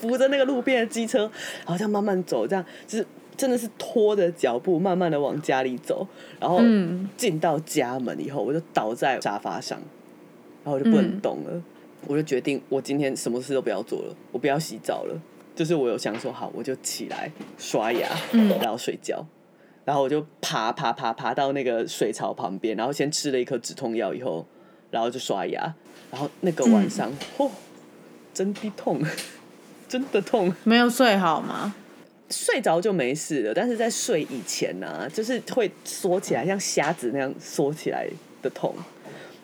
[0.00, 1.30] 扶着那个路边的机车，
[1.66, 6.06] 然后这样慢慢走，这样就是真的是拖着脚步慢慢的往家里走，
[6.40, 9.78] 然后嗯进到家门以后，我就倒在沙发上，
[10.64, 11.62] 然后我就不能嗯动了，
[12.06, 15.20] 我就决定我今天什么事都不要做了，我不要洗澡了，
[15.54, 19.24] 就是我有想说好，我就起来刷牙，嗯然后睡觉。
[19.84, 24.44] 然后我就爬爬爬爬到那个水槽旁边，然后先吃了一颗止痛药，以后，
[24.90, 25.72] 然后就刷牙。
[26.10, 27.50] 然后那个晚上，嗯哦，
[28.34, 29.00] 真的痛，
[29.88, 30.52] 真的痛。
[30.64, 31.72] 没有睡好吗？
[32.30, 38.08] 睡着就没事了，但是在睡以前呢、就是会缩起来，像瞎子那样缩起来
[38.42, 38.74] 的痛。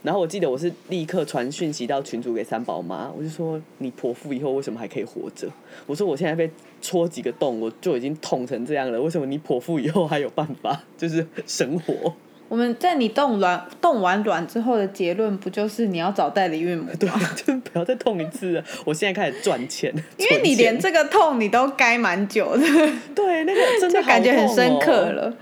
[0.02, 5.48] 然后我记得我是立刻传讯息到群主给三宝妈，我就说你剖腹以后为什么还可以活着？
[5.86, 12.12] 我说我现在被戳几个洞，我就已经痛成这样了，为什么你剖腹以后还有办法就是生活？
[12.52, 16.90] 我们在你冻卵冻完卵之后的结论，不就是你要找代理孕母吗？
[17.00, 18.64] 对，就是不要再痛一次了。
[18.84, 22.62] 我现在开始赚钱， 因为你连这个痛你都该蛮久的，
[23.16, 25.34] 对那个真的就感觉很深刻了。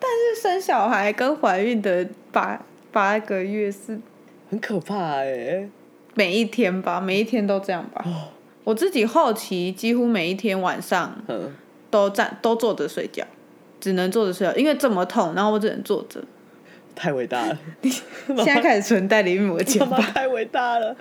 [0.00, 2.58] 但是生小孩跟怀孕的八
[2.90, 4.00] 八个月是
[4.48, 5.68] 很可怕哎、
[6.14, 8.02] 每一天吧，每一天都这样吧。
[8.06, 8.32] 哦
[8.64, 11.54] 我自己后期几乎每一天晚上嗯，
[11.90, 13.22] 都站都坐着睡觉，
[13.78, 16.24] 只能坐着睡觉，因为这么痛，然后我只能坐着。
[16.94, 19.96] 太伟大了， 现在开始存代理孕母的钱吧。
[20.14, 20.96] 太伟大了，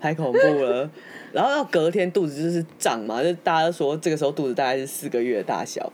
[0.00, 0.90] 太恐怖了。
[1.32, 5.92] 然后到隔天肚子就是胀嘛，就大家都说这个时候肚子大概是四个月的大小，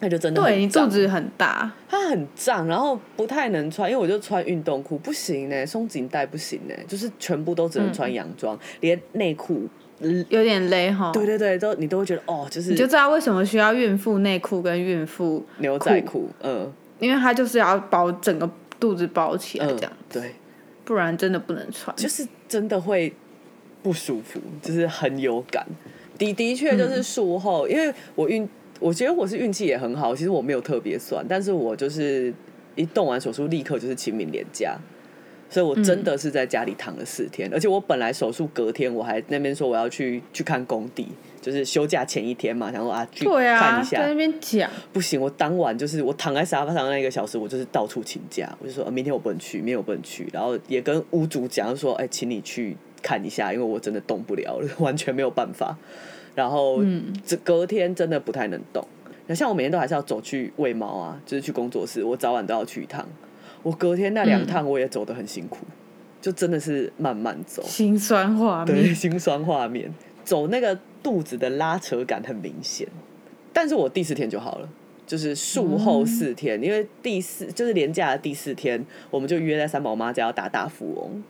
[0.00, 9.68] 那就真的很对你肚子很大，它很胀，然后不太能穿，因为我就穿运动裤，不行呢，松紧带不行呢，就是全部都只能穿洋装，连内裤，
[10.00, 11.12] 嗯，有点勒哈。
[11.12, 20.34] 对对对，都你都会觉得哦，就是你就知道为什么需要孕妇内裤跟孕妇，牛仔裤，嗯因为它就是要包整个肚子包起来嗯这样，，对，
[20.84, 21.94] 不然真的不能穿。
[21.96, 23.12] 就是真的会
[23.82, 25.66] 不舒服，就是很有感。
[26.18, 32.32] 的的确就是术后，因为我运，我觉得我是运气也很好，其实我没有特别酸，但是我就是
[32.76, 34.76] 一动完手术立刻就是清明连假。
[35.50, 41.08] 所以我真的是在家里躺了四天，而且我本来手术隔天我还那边说我要去去看工地，
[41.42, 55.76] 就是休假前一天嘛，想说啊去看啊，一下在那，边讲，不行，我当晚就是我躺在沙发上那一个小时，我就是到处请假，我就说、啊明天我不能去，明天我不能去，然后也跟屋主讲说，哎、请你去看一下，因为我真的动不了了， 完全没有办法。
[56.36, 56.80] 然后
[57.26, 58.86] 这隔天真的不太能动。
[59.26, 63.04] 那像我每天都还是要走去喂猫啊，就是去工作室，我早晚都要去一趟。
[63.62, 65.58] 我隔天那两趟我也走得很辛苦，
[66.20, 67.62] 就真的是慢慢走。
[67.62, 69.92] 心酸画面对，心酸画面，
[70.24, 72.88] 走那个肚子的拉扯感很明显。
[73.52, 74.68] 但是我第四天就好了，
[75.06, 81.22] 就是术后四天，因为第四就是连假的第四天，我们就约在三宝妈家要打大富翁。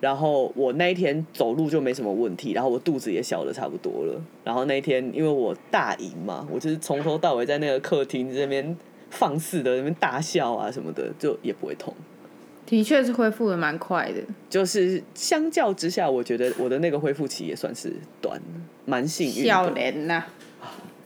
[0.00, 4.20] 然后我那一天走路就没什么问题，然后我肚子也小的差不多了。
[4.44, 8.76] 然后那一天因为我大赢嘛，我就是从头到尾在那个客厅这边
[9.14, 11.94] 放肆的那边大笑啊什么的，就也不会痛。
[12.66, 18.40] 的确是恢复的蛮快的，就是相较之下，我觉得我的那个恢复期也算是短，
[18.86, 19.72] 蛮幸运笑的。
[19.74, 20.24] 脸呐，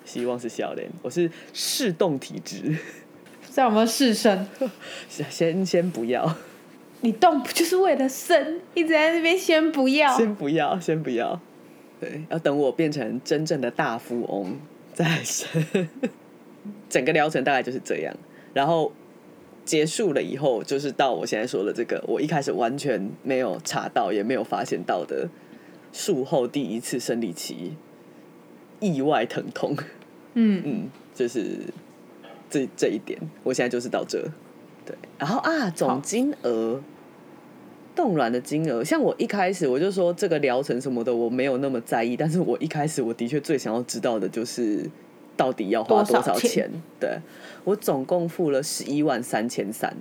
[0.04, 4.46] 希望是笑脸，我是视动体质，不知道有没有试生？
[5.08, 6.32] 先先不要，
[7.00, 8.60] 你动不就是为了生？
[8.74, 11.40] 一直在那边先不要，先不要，先不要。
[12.00, 14.56] 对，要等我变成真正的大富翁
[14.94, 15.88] 再生。
[16.88, 18.14] 整个疗程大概就是这样，
[18.54, 18.92] 然后
[19.64, 25.28] 结束了以后，就是到我现在说的这个，我一开始完全没有查到，也没有发现到的
[25.92, 27.76] 术后第一次生理期
[28.80, 29.76] 意外疼痛。
[30.34, 31.58] 嗯，嗯，就是
[32.48, 34.26] 这这一点，我现在就是到这。
[34.86, 36.80] 对，然后啊，总金额，
[37.94, 44.88] 冻卵的金额，像我一开始我就说这个疗程什么的我没有那么在意，但是我一开始我的确最想要知道的就是
[45.38, 46.70] 到底要花多少钱。
[47.00, 47.18] 对
[47.64, 49.96] 我总共付了十一万三千三，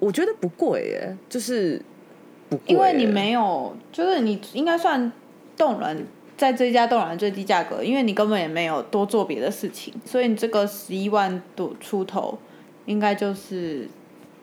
[0.00, 1.80] 我觉得不贵耶，就是
[2.48, 5.12] 不贵，因为你没有，就是你应该算
[5.56, 5.96] 动卵，
[6.36, 12.38] 在这家冻卵最低价格，因为你根本也没有多做别的事情，所以你这个十一万多出头，
[12.86, 13.88] 应该就是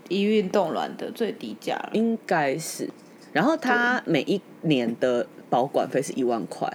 [0.10, 1.90] 一运动卵的最低价了。
[1.94, 2.90] 应该是。
[3.34, 6.72] 然后他每一年的保管费是一万块，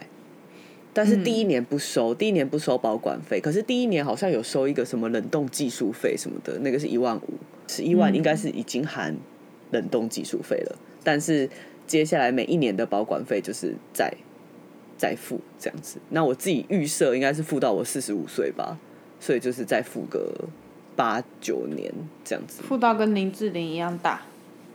[0.95, 7.35] 但是第一年不收，第一年不收保管费，可是第一年好像有收一个什么冷冻技术费什么的，那个是一万五，
[7.67, 9.17] 十一万应该是已经含
[9.71, 11.49] 冷冻技术费了，但是
[11.87, 14.13] 接下来每一年的保管费就是再
[14.99, 15.99] 再付这样子。
[16.11, 18.79] 那我自己预设应该是付到我四十五岁吧，
[19.19, 20.31] 所以就是再付个
[20.95, 21.91] 八九年
[22.23, 22.63] 这样子。
[22.63, 24.21] 付到跟林志玲一样大，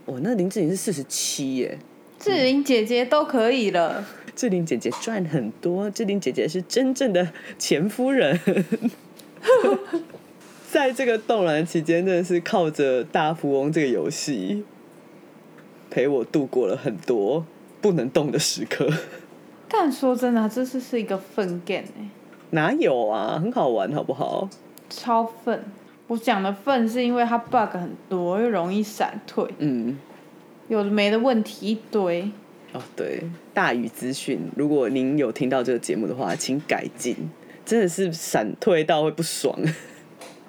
[0.06, 1.78] 哦，那林志玲是四十七耶。
[2.18, 4.04] 志玲姐姐都可以了。
[4.38, 8.40] 志玲姐姐赚很多，志玲姐姐是真正的前夫人。
[10.70, 14.64] 在这个动乱期间，真的是靠着大富翁这个游戏
[15.90, 17.44] 陪我度过了很多
[17.82, 18.88] 不能动的时刻。
[19.68, 22.08] 但说真的，这次是一个粪 game 哎、
[22.52, 24.48] 哪有啊，很好玩，好不好？
[24.88, 25.64] 超粪。
[26.06, 29.98] 我讲的粪是因为它 bug 很多，又容易闪退，嗯，
[30.68, 32.30] 有的没的问题一堆。
[32.74, 33.24] 哦，对，
[33.58, 37.16] 大宇资讯，如果您有听到这个节目的话，请改进，
[37.66, 39.58] 真的是闪退到会不爽。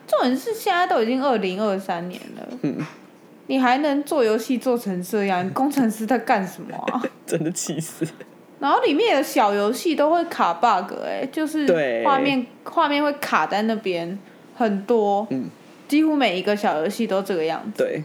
[0.07, 2.77] 重点是现在都已经二零二三年了，嗯，
[3.47, 5.43] 你还能做游戏做成这样？
[5.47, 7.03] 你工程师在干什么啊？
[7.25, 8.07] 真的气死。
[8.61, 14.19] 然后里面的小游戏都会卡 bug，哎、就是对画面画面会卡在那边
[14.55, 15.49] 很多，嗯
[15.89, 18.05] 几乎每一个小游戏都这个样子，对，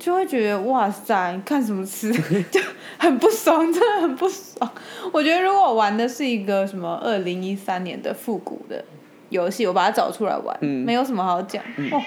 [0.00, 2.10] 就会觉得哇塞，你看什么吃，
[2.50, 2.58] 就
[2.98, 4.68] 很不爽，真的很不爽。
[5.12, 8.82] 我觉得如果我玩的是一个什么二零一三年的复古的
[9.28, 11.62] 游戏，我把它找出来玩，嗯没有什么好讲。
[11.92, 12.02] 哦，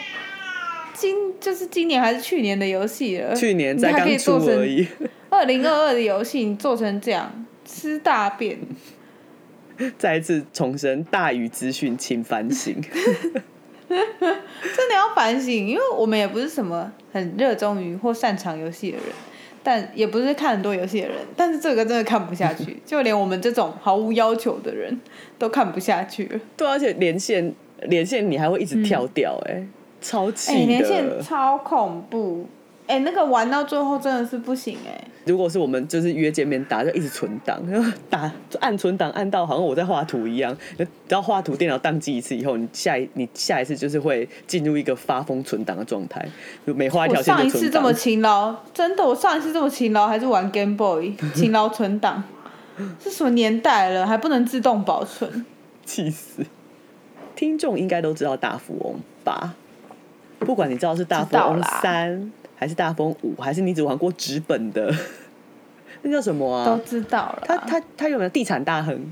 [0.94, 4.88] 今就是今年还是去年的游戏了，去年才刚出以做成而已。
[5.30, 8.58] 二零二二的游戏，你做成这样，吃大便。
[9.98, 12.76] 再一次重申，大于资讯，请反省。
[13.90, 19.08] 真的要反省，因为我们也不是什么很热衷于或擅长游戏的人，
[19.62, 25.00] 但也不是看很多游戏的人，但是这个真的看不下去， 就连我们这种毫无要求的人
[25.38, 26.40] 都看不下去了。
[26.58, 29.64] 对，而且连线连线你还会一直跳掉、哎、
[30.02, 30.66] 超气。
[30.66, 32.48] 连线超恐怖，
[32.86, 37.62] 哎、那个玩到最后真的是不行哎、如果是我们就是约见面打，就一直存档，
[38.10, 40.56] 打就按存档按到好像我在画图一样。
[40.78, 46.28] 只要画图电脑宕机一次以后，你下一你下一次就是会进入一个发疯存档的状态，
[46.68, 47.94] 就每画一条我线上一次这么。
[47.94, 52.24] 勤劳，真的，我上一次这么勤劳还是玩 Game Boy 勤劳存档，
[53.02, 55.46] 是什么年代了还不能自动保存？
[55.86, 56.46] 气死！
[57.36, 59.56] 听众应该都知道大富翁吧？
[60.40, 62.32] 不管你知道是大富翁啦三，
[62.64, 64.90] 还是大风五，还是你只玩过纸本的，
[66.02, 66.80] 那叫什么啊都啊？
[66.86, 67.44] 知道了。
[67.46, 69.12] 他他他有没有地产大亨？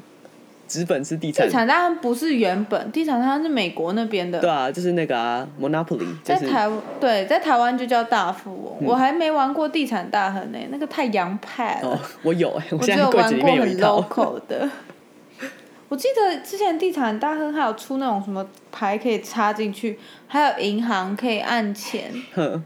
[0.69, 8.87] 纸本是地产，地产大亨不是原本，地产大亨是美国那边的，对啊，就是那个啊，Monopoly，就是在台对，在台湾就叫大富翁。
[8.87, 11.89] 我还没玩过地产大亨呢、那个太洋派了。
[11.89, 14.69] 哦，我有哎、我我只有现在过 local 的。
[15.89, 22.63] 我记得之前地产大亨还有出那种什么牌可以插进去，还有银行可以按钱，哼，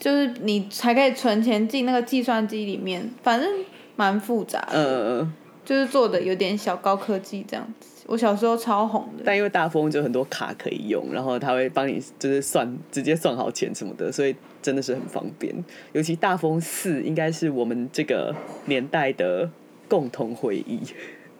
[0.00, 3.48] 就是你才可以存钱进那个计算机里面，反正
[3.94, 5.32] 蛮复杂的，呃，
[5.64, 8.06] 就是做的有点小高科技这样子。
[8.06, 15.54] 我小时候超红的，但因为大富翁就很多卡可以用，然后他会帮你就是算直接算好钱什么的，所以真的是很方便。
[15.92, 18.34] 尤其大富翁四应该是我们这个
[18.64, 19.48] 年代的
[19.86, 20.80] 共同回忆。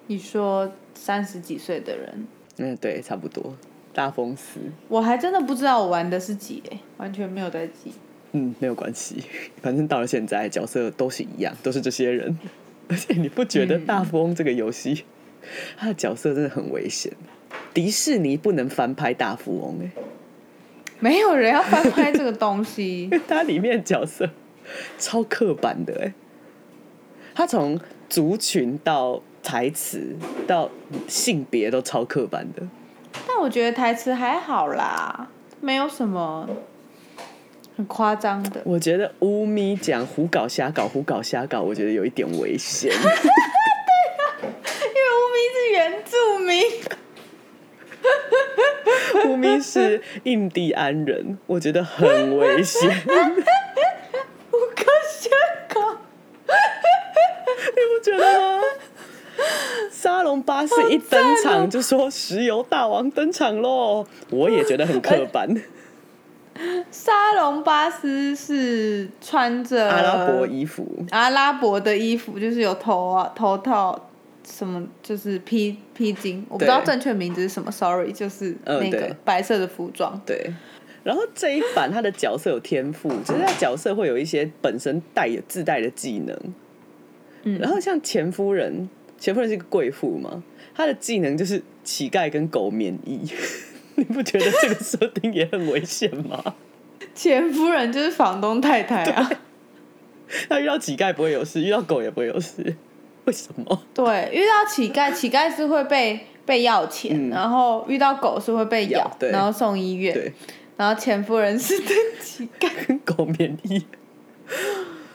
[0.07, 2.27] 你说三十几岁的人，
[2.59, 3.57] 嗯，对，差不多。
[3.93, 7.93] 大风四，我还真的不知道我玩的是几诶、完全没有在记。
[8.33, 9.23] 嗯，没有关系，
[9.63, 12.39] 反正到了现在角色都是一样，都是这些人。
[12.89, 15.05] 而且你不觉得大富翁这个游戏，
[15.77, 17.13] 它的角色真的很危险？
[17.73, 19.91] 迪士尼不能翻拍大富翁哎、
[20.99, 24.29] 没有人要翻拍这个东西 因，为它里面的角色
[24.99, 26.13] 超刻板的哎、
[27.33, 30.17] 他从族群到台词
[30.47, 30.69] 到
[31.07, 32.67] 性别都超刻板的。
[33.27, 35.29] 但我觉得台词还好啦，
[35.61, 36.49] 没有什么
[37.81, 38.61] 很夸张的。
[38.65, 42.93] 我觉得乌咪讲胡搞瞎搞胡搞瞎搞，我觉得有一点危险。
[42.93, 43.03] 因为
[45.17, 46.39] 乌咪是原住
[49.25, 52.91] 民，乌咪是印第安人，我觉得很危险。
[54.51, 55.33] 我靠香
[55.69, 56.03] 港，
[56.47, 58.61] 你不觉得吗？
[59.91, 65.49] 沙龙巴士一登场就说石油大王登场喽，我也觉得很刻板。
[66.91, 74.07] 沙龙巴斯是穿着阿拉伯衣服，阿拉伯的衣服，就是有头啊头套。
[74.43, 80.21] 什么就是披披巾，我不知道正确名字是什么，sorry，就是那个白色的服装。
[80.27, 80.53] 对。
[81.05, 86.37] 然后这一版他的角色有天赋，就是他角色会有一些本身带有自带的技能。
[87.45, 90.43] 嗯然后像前夫人，前夫人是一个贵妇嘛，
[90.75, 93.21] 她的技能就是乞丐跟狗免疫。
[94.03, 96.43] 你不觉得这个设定也很危险吗？
[97.15, 99.31] 前夫人就是房东太太啊，
[100.49, 102.75] 他遇到乞丐不会有事，遇到狗也不会有事，
[103.27, 103.83] 为什么？
[103.93, 110.33] 对，遇到乞丐，乞丐是会被被要钱，嗯然后遇到狗是会被咬咬，然后送医院，对，
[110.79, 113.85] 然后前夫人是对 乞丐，跟狗免疫，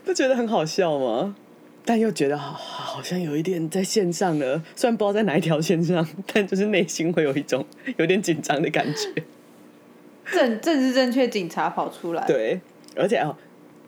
[0.04, 1.36] 不觉得很好笑吗？
[1.86, 7.64] 但又觉得好好像有一点在线上了，虽然不知道在哪一条线上，但就是内心会有一种
[7.98, 9.24] 有点紧张的感觉。
[10.34, 12.60] 政政治正确警察跑出来，对，
[12.96, 13.38] 而且哦，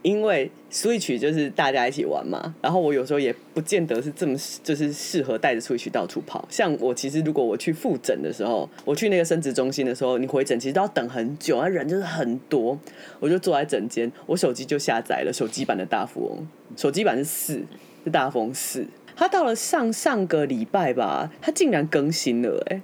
[0.04, 6.48] 因为 Switch 就是大家一起玩嘛，然后我有时候也不见得是这么就是适合带着 Switch 到处跑。
[6.52, 12.80] 像我其实如果我去复诊的时候，我去那个生殖中心的时候，你回诊其实都要等很久，啊人就是很多，
[13.20, 17.64] 我就坐在诊间，我手机就下载了手机版的大富翁，手机版是四，
[18.08, 18.86] 是大富翁四。
[19.16, 22.82] 他到了上上个礼拜吧，他竟然更新了、欸，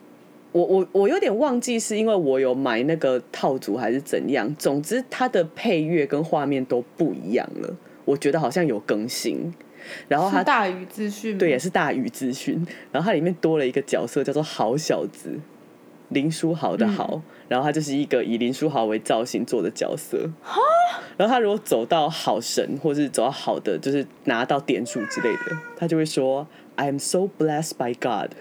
[0.52, 9.54] 我我我有点忘记是因为我有买那个套组还是怎样，总之它的配乐跟画面都不一样了，我觉得好像有更新。
[10.08, 12.66] 然后它大宇资讯对，也是大宇资讯。
[12.92, 15.30] 然后它里面多了一个角色叫做好小子，
[16.14, 17.22] 林书豪的豪。
[17.50, 20.18] 然后他就是一个以林书豪为造型做的角色。
[21.18, 28.32] 然后他如果走到好神，或是走到好的，就是拿到点数之类的，他就会说 "I am so blessed by God"。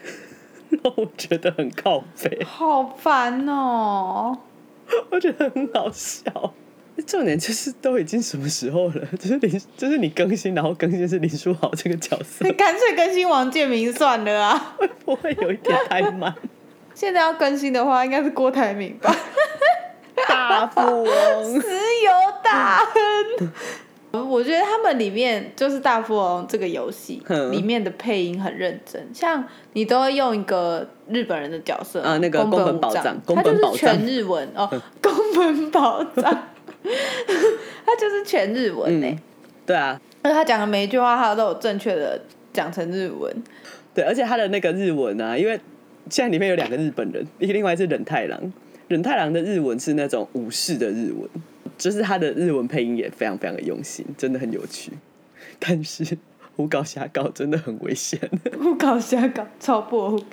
[0.70, 4.38] 然后我觉得很靠背，好烦哦。
[5.10, 6.54] 我觉得很好笑。
[7.06, 9.06] 重点就是都已经什么时候了？
[9.18, 14.74] 就是林，就是你更新，然后更新是林书豪这个角色你， 干脆更新王建民算了啊！
[14.78, 16.34] 会不会有一点太慢？
[16.94, 19.14] 现在要更新的话，应该是郭台铭吧？
[20.28, 21.06] 大富翁，
[21.60, 22.12] 石油
[22.42, 23.50] 大亨。
[24.28, 33.36] 我觉得他们里面就是《大富翁》这个游戏嗯里面的配音很认真，像你都会用一个日本人的角色啊那个宫宫本武藏宝藏。
[33.36, 34.68] 他就是全日文哦，
[35.00, 36.24] 宫本宝藏，
[37.86, 39.18] 他就是全日文呢、嗯
[39.64, 42.20] 对啊，那他讲的每一句话，他都有正确的
[42.52, 43.34] 讲成日文。
[43.94, 45.58] 对，而且他的那个日文啊，因为
[46.10, 48.52] 现在里面有两个日本人，一个另外是忍太郎，
[48.88, 51.28] 忍太郎的日文是那种武士的日文，
[51.78, 54.92] 就是他的日文配音也非常非常的用心，真的很有趣。
[55.58, 56.18] 但是
[56.54, 58.18] 胡搞瞎搞真的很危险，
[58.58, 60.24] 胡搞瞎搞，超不 OK。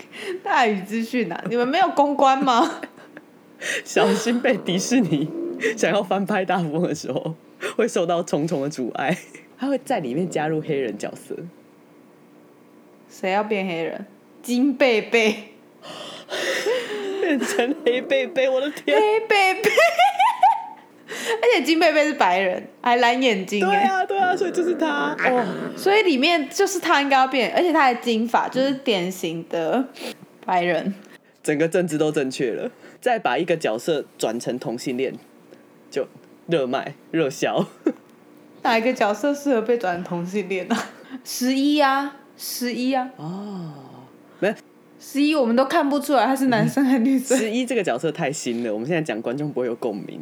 [0.43, 2.82] 大宇资讯啊，你们没有公关吗？
[3.84, 5.30] 小心被迪士尼
[5.78, 7.36] 想要翻拍大富翁的时候
[7.76, 9.17] 会受到重重的阻碍。
[9.57, 11.36] 他会在里面加入黑人角色，
[13.09, 14.05] 谁要变黑人？
[14.41, 15.36] 金贝贝，
[17.21, 18.99] 变成黑贝贝，我的天！
[18.99, 19.69] 黑贝贝。
[21.09, 25.45] 而且金贝贝是白人，还蓝眼睛对哎，啊，对啊，所以就是他哦。
[25.75, 29.84] 所以里面就是他应该要变，而且他还金发，就是典型的
[30.45, 30.93] 白人。
[31.41, 32.69] 整个政治都正确了，
[33.01, 35.13] 再把一个角色转成同性恋，
[35.89, 36.07] 就
[36.47, 37.65] 热卖热销。
[38.61, 40.89] 哪一个角色适合被转成同性恋啊？
[41.23, 43.73] 十一啊，十一啊，哦，
[44.39, 44.53] 没
[45.00, 47.38] 十一我们都看不出来他是男生还是女生。
[47.38, 50.20] 十一这个角色太新了，我们现在讲观众不会有共鸣。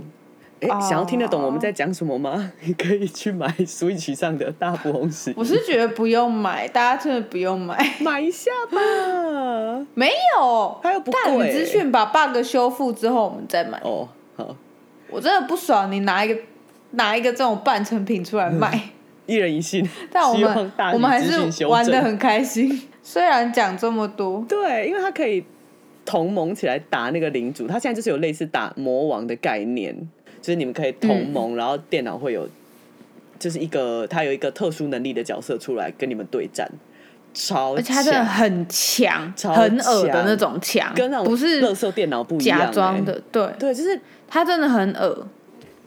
[0.81, 2.51] 想要听得懂我们在讲什么吗？
[2.65, 7.77] 你可以去买 Switch 上的大富翁十一，我是觉得不用买，大家真的不用买。
[7.99, 8.77] 买一下吧。
[9.93, 13.79] 没有，还有不大贵宇资讯把 bug 修复之后，我们再买。
[13.83, 14.55] 哦，好，
[15.11, 16.39] 我真的不爽你拿一个
[16.91, 18.89] 拿一个这种半成品出来卖，
[19.27, 19.87] 一人一信。
[20.11, 22.81] 但我们我们还是玩的很开心。
[23.09, 25.41] 虽然讲这么多，对，因为他可以
[26.03, 29.95] 同盟起来打那个领主，他现在就是有类似打魔王的概念，
[30.41, 32.45] 就是你们可以同盟，然后电脑会有，
[33.39, 36.69] 就是一个他有一个特殊能力的角色出来跟你们对战，
[37.33, 43.97] 超而且他真的很强，超很恶的那种强，跟那种不是乐色电脑不一样、假装欸的，对，对，就是
[44.27, 45.25] 他真的很恶。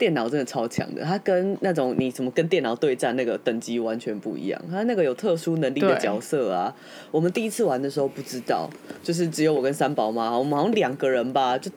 [0.01, 4.59] 电脑真的超强的，它跟那种你怎么跟电脑对战那个等级完全不一样。
[4.71, 6.73] 它那个有特殊能力的角色啊，
[7.11, 8.67] 我们第一次玩的时候不知道，
[9.03, 11.69] 就是只有我跟三宝妈，我们好像两个人吧，就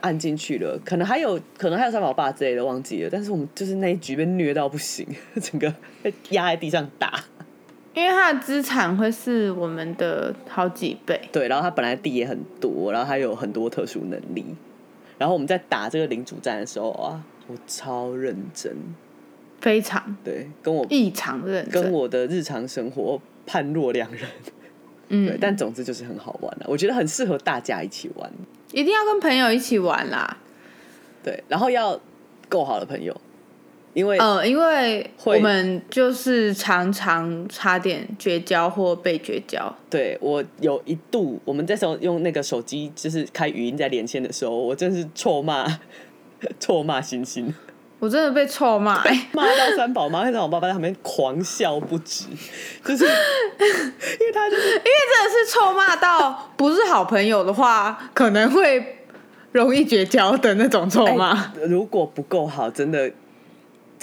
[0.00, 0.78] 按进去了。
[0.84, 5.04] 可能还有可能还有三宝爸之类的忘记了，但是我们就是那一局被虐到不行，
[5.42, 7.24] 整个被压在地上打。
[7.92, 14.44] 因为他的资产会是我们的好几倍，对，然后他本来地也很多，然后他有很多特殊能力。
[15.16, 18.74] 然后我们在打这个领主战的时候啊，我超认真，
[19.60, 21.82] 非常对，跟我异常认真。
[21.82, 24.20] 跟我的日常生活判若两人。
[24.44, 24.52] 对，
[25.08, 28.30] 嗯，但总之就是很好玩啊，我觉得很适合大家一起玩。
[28.72, 30.38] 一定要跟朋友一起玩啦。
[31.22, 32.00] 对，然后要
[32.48, 33.14] 够好的朋友，
[33.92, 39.74] 因为、呃，因为我们就是常常差点绝交或被绝交。
[39.88, 45.66] 对我有一度我们在时候用那个手机就是开语音在连线的时候，我真是臭骂
[46.60, 47.52] 臭骂星星，
[47.98, 52.24] 我真的被臭骂、欸，骂到三宝妈跟三宝爸爸在旁边狂笑不止，
[52.84, 53.04] 就是
[53.60, 58.98] 因为他就是真的是臭骂到不是好朋友的话，可能会
[59.52, 61.32] 容易绝交的那种臭骂。
[61.32, 63.10] 哎如果不够好，真的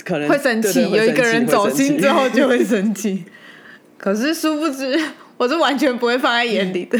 [0.04, 2.48] 可能会生气，有一个人走心之后就。
[2.48, 3.26] 会生气会生气。
[3.98, 5.00] 可是殊不知，
[5.38, 6.98] 我是完全不会放在眼里的。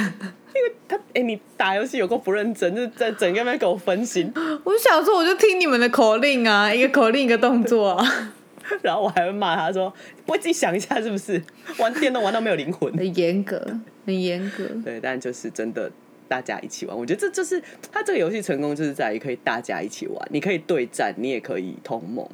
[0.88, 4.32] 他哎、你打游戏有够不认真，就是在整个那边给我分心，
[4.64, 8.34] 我想说，我就听你们的口令啊，一个口令一个动作啊，
[8.82, 9.94] 然后我还会骂他说
[10.26, 11.42] ：“不会自己想一下是不是？
[11.78, 12.92] 玩电动玩到没有灵魂。
[12.94, 13.60] 很严格，
[14.06, 14.64] 很严格。
[14.84, 15.92] ”对，但就是真的
[16.28, 22.26] 大家一起玩，我觉得这就是他这个游戏成功，就是在于可以大家一起玩，你可以对战，你也可以同盟。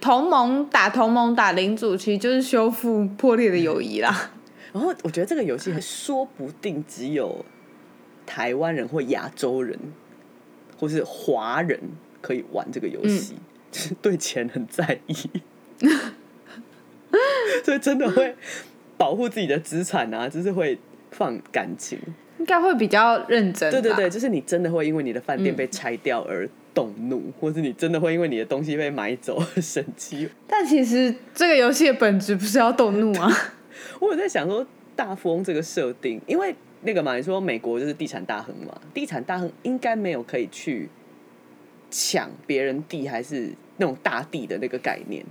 [0.00, 4.30] 同盟打同盟打领主，其实就是修复破裂的友谊啦。
[4.72, 7.42] 然后我觉得这个游戏说不定只有
[8.26, 9.78] 台湾人或亚洲人
[10.76, 11.78] 或是华人
[12.20, 13.36] 可以玩这个游戏，
[13.70, 15.14] 就是对钱很在意，
[17.64, 18.34] 所以真的会
[18.98, 20.78] 保护自己的资产啊，就是会
[21.10, 21.98] 放感情。
[22.38, 23.70] 应该会比较认真。
[23.70, 30.28] 对对对，，就是你真的会因为你的饭店被拆掉而动怒，或是你真的会因为你的东西被买走 而生气。
[30.46, 33.32] 但其实这个游戏的本质不是要动怒啊。
[34.00, 40.88] 我有在想说，大富翁这个设定，因为那个嘛，你说美国就是地产大亨嘛，地产大亨应该没有可以去
[41.90, 45.24] 抢别人地，还是那种大地的那个概念。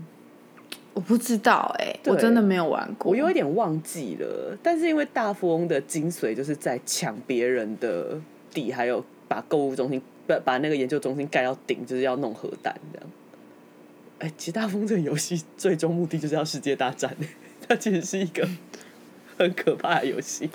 [0.94, 3.12] 我不知道哎、对我真的没有玩过。
[3.12, 8.18] 我有一点忘记了，但是因为大富翁的精髓就是在抢别人的
[8.54, 13.10] 地，还有把购物中心不把那个研究中心盖到顶，就是要弄核弹这样。
[14.20, 17.14] 哎、其实大富翁这个游戏最终目的就是要世界大战，
[17.68, 18.48] 它其实是一个
[19.38, 20.50] 很可怕的游戏。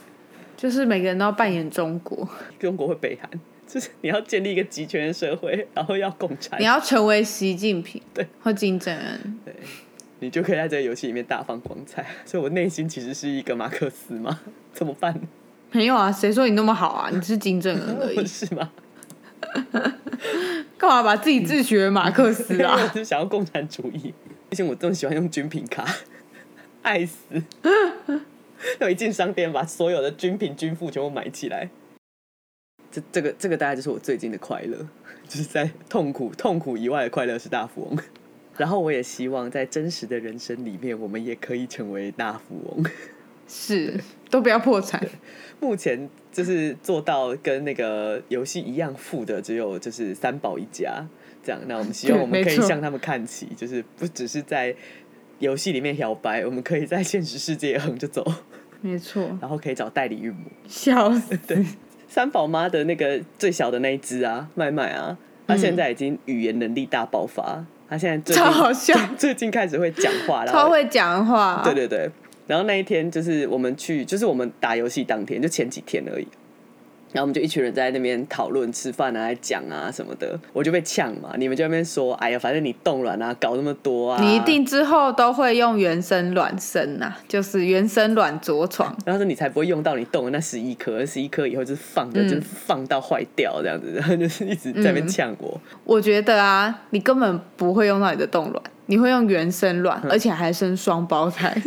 [0.60, 3.30] 就是每个人都要扮演中国，中国会北韩，
[3.66, 9.40] 就是你要建立一个集权的社会，然后要共产你，要成为习近平，对，或金正恩。
[9.42, 9.54] 对
[10.18, 12.04] 你就可以在这个游戏里面大放光彩。
[12.26, 14.38] 所以我内心其实是一个马克思嘛，
[14.74, 15.18] 怎么办？
[15.72, 17.08] 没有啊，谁说你那么好啊？
[17.10, 18.70] 你是金正恩而已， 是吗？
[20.76, 22.76] 干嘛把自己自诩为马克思啊？
[22.92, 24.12] 是想要共产主义，
[24.50, 25.86] 毕竟我这么喜欢用军品卡，
[26.82, 27.16] 爱死！
[28.80, 31.70] 要一进商店把所有的军品、军服全部买起来。
[32.90, 34.76] 这这个这个大概就是我最近的快乐，
[35.28, 37.98] 就是在痛苦痛苦以外的快乐是大富翁。
[38.56, 42.84] 然后我也希望在真实的人生里面，我们也可以成为大富翁。
[43.46, 43.98] 是，
[44.30, 45.04] 都不要破产。
[45.58, 51.04] 目前就是做到跟那个游戏一样富的，只有就是三宝一家
[51.42, 51.60] 这样。
[51.66, 54.74] 那我们希望我们可以向他们看齐，就是不只是在
[55.40, 58.24] 游戏里面摇摆，我们可以在现实世界横着走，
[58.80, 60.50] 没错， 然后可以找代理孕母。
[60.68, 61.36] 笑死。
[61.46, 61.64] 对
[62.08, 65.16] 三宝妈的那个最小的那一只啊，麦麦啊，
[65.46, 71.62] 她现在已经语言能力大爆发，她现在最近超好笑 最近开始会讲话，然后超会讲话。
[71.64, 72.10] 对对对，
[72.46, 76.26] 然后那一天就是我们去，就是我们打游戏当天，就前几天而已。
[77.12, 81.34] 然后我们就一群人在那边讨论、吃饭啊、讲啊什么的，我就被呛嘛。
[81.36, 88.96] 你们就在那边说：“哎呀，反正你冻卵啊，搞那么多啊。”你一定之后都会用原生卵生呐、就是原生卵着床。
[89.04, 95.60] 然后说你才不会用到你冻的那十一颗，十一颗以后就是放着，嗯就是放到坏掉这样子，然 后就是一直在那边呛我。
[95.84, 101.60] 我觉得啊，你根本不会用到你的冻卵，你会用原生卵，嗯而且还生双胞胎。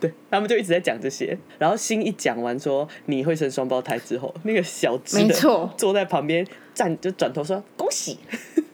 [0.00, 8.18] 对他们就一直在讲这些，然后新一讲完说你会生双胞胎之后，那个小只的没错 坐在旁边站就转头说恭喜，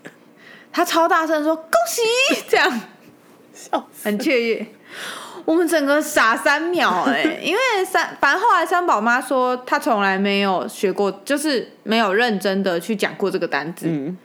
[0.72, 2.02] 他超大声说恭喜，
[2.48, 2.80] 这样
[3.52, 3.88] 笑。
[4.02, 4.66] 很雀跃。
[5.46, 14.16] 我们整个傻三秒哎、 因为三，反正后来三宝妈说她从来没有学过，就是没有认真的去讲过这个单字，嗯，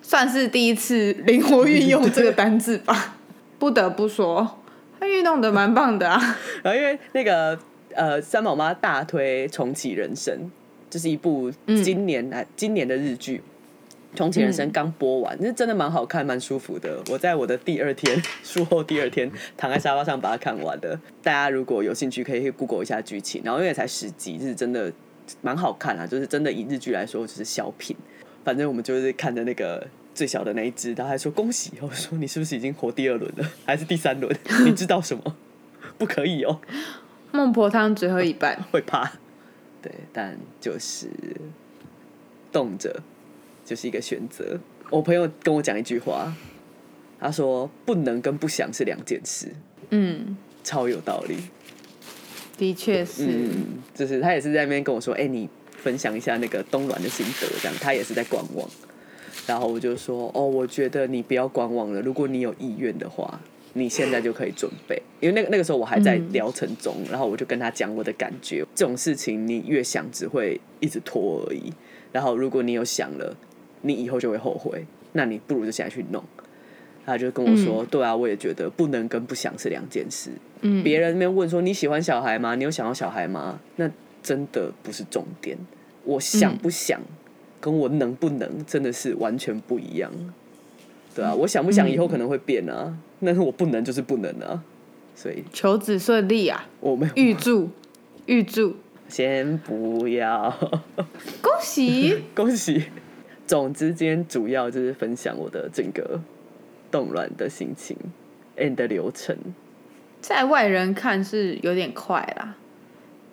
[0.00, 3.16] 算是第一次灵活运用这个单字吧。
[3.58, 4.61] 不得不说，
[5.02, 6.38] 她运动的蛮棒的啊。
[6.62, 7.58] 然后因为那个
[7.94, 10.32] 呃，三宝妈大推《重启人生》，
[10.88, 11.50] 这是一部
[11.82, 13.42] 今年来、今年的日剧，
[14.16, 17.02] 《重启人生》刚播完，那、真的蛮好看，蛮舒服的。
[17.10, 20.96] 我在我的第二天术后第二天躺在沙发上把它看完的。
[21.20, 23.42] 大家如果有兴趣，可以去 Google 一下剧情。
[23.44, 24.92] 然后因为才十集，是真的
[25.40, 27.96] 蛮好看啊，就是真的以日剧来说，就是小品。
[28.44, 34.34] 反正我们就是看着那个最小的那一只，他还说恭喜，我说你是不是已经活第二轮了，还是第三轮？
[34.64, 35.36] 你知道什么？
[35.98, 36.60] 不可以哦。
[37.30, 39.10] 孟婆汤只喝一半，会怕，
[39.80, 41.08] 对，但就是
[42.50, 43.02] 动着
[43.64, 44.58] 就是一个选择。
[44.90, 46.34] 我朋友跟我讲一句话，
[47.18, 49.48] 他说不能跟不想是两件事，
[49.90, 51.36] 嗯，超有道理。
[52.58, 53.26] 的确是。
[53.26, 58.68] 嗯，就是他也是在那边跟我说，哎、你分享一下那个冬卵的心得，这样他也是在观望。
[59.46, 63.40] 然后我就说，哦，我觉得你不要观望了，如果你有意愿的话，
[63.72, 65.00] 你现在就可以准备。
[65.20, 71.72] 因为那个那个时候我还在疗程中，然后我就跟他讲我的感觉，这种事情你越想只会一直拖而已。
[72.12, 73.36] 然后如果你有想了，
[73.80, 76.22] 你以后就会后悔，那你不如就现在去弄。
[77.04, 80.30] 他就跟我说，对啊，我也觉得不能跟不想是两件事。
[80.60, 82.54] 嗯，别人那边问说你喜欢小孩吗？
[82.54, 83.58] 你有想要小孩吗？
[83.74, 83.90] 那
[84.22, 85.58] 真的不是重点。
[86.04, 87.00] 我想不想，
[87.62, 90.10] 跟我能不能，真的是完全不一样。
[91.14, 94.62] 对啊，我想不想以后可能会变啊，但是我不能就是不能啊。
[95.14, 96.66] 所以求子顺利啊！
[96.80, 97.68] 我们预祝，
[98.26, 98.74] 预祝，
[99.08, 100.50] 先不要，
[101.40, 102.24] 恭喜！
[102.34, 102.86] 恭喜。
[103.46, 106.18] 总之，今天主要就是分享我的整个
[106.90, 107.94] 动乱的心情
[108.56, 109.36] ，and 的流程。
[110.22, 112.56] 在外人看是有点快啦，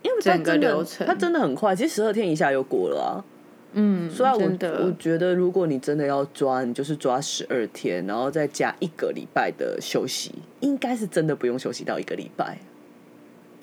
[0.01, 3.23] 因为整个流程它真的很快，其实十二天一下就过了啊。
[3.73, 4.45] 嗯，所以我
[4.85, 12.57] 我觉得，如果你真的要抓，你就是抓十二天，然后再加一个礼拜的休息，应该是真的不用休息到一个礼拜。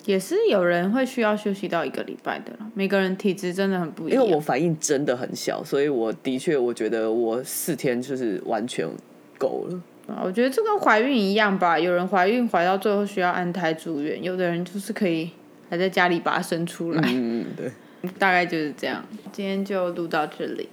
[0.05, 4.23] 也是有人会需要休息到一个礼拜的啦，每个人体质真的很不一样。
[4.23, 8.89] 因为我反应真的很小，所以我的确我觉得我四天就是完全
[9.37, 9.83] 够了。
[10.07, 15.29] 啊，我觉得这跟怀孕一样吧，有人怀孕怀到最后需要安胎住院，有的人就是可以
[15.69, 17.73] 还在家里把它生出来，嗯，对，
[18.19, 19.05] 大概就是这样。
[19.33, 20.69] 今天就录到这里，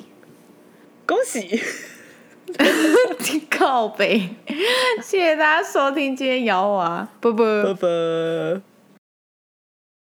[1.05, 1.61] 恭喜。
[3.49, 4.29] 靠背，
[5.01, 7.73] 谢谢大家收听今天摇娃，啵啵拜。
[7.73, 8.72] 拜。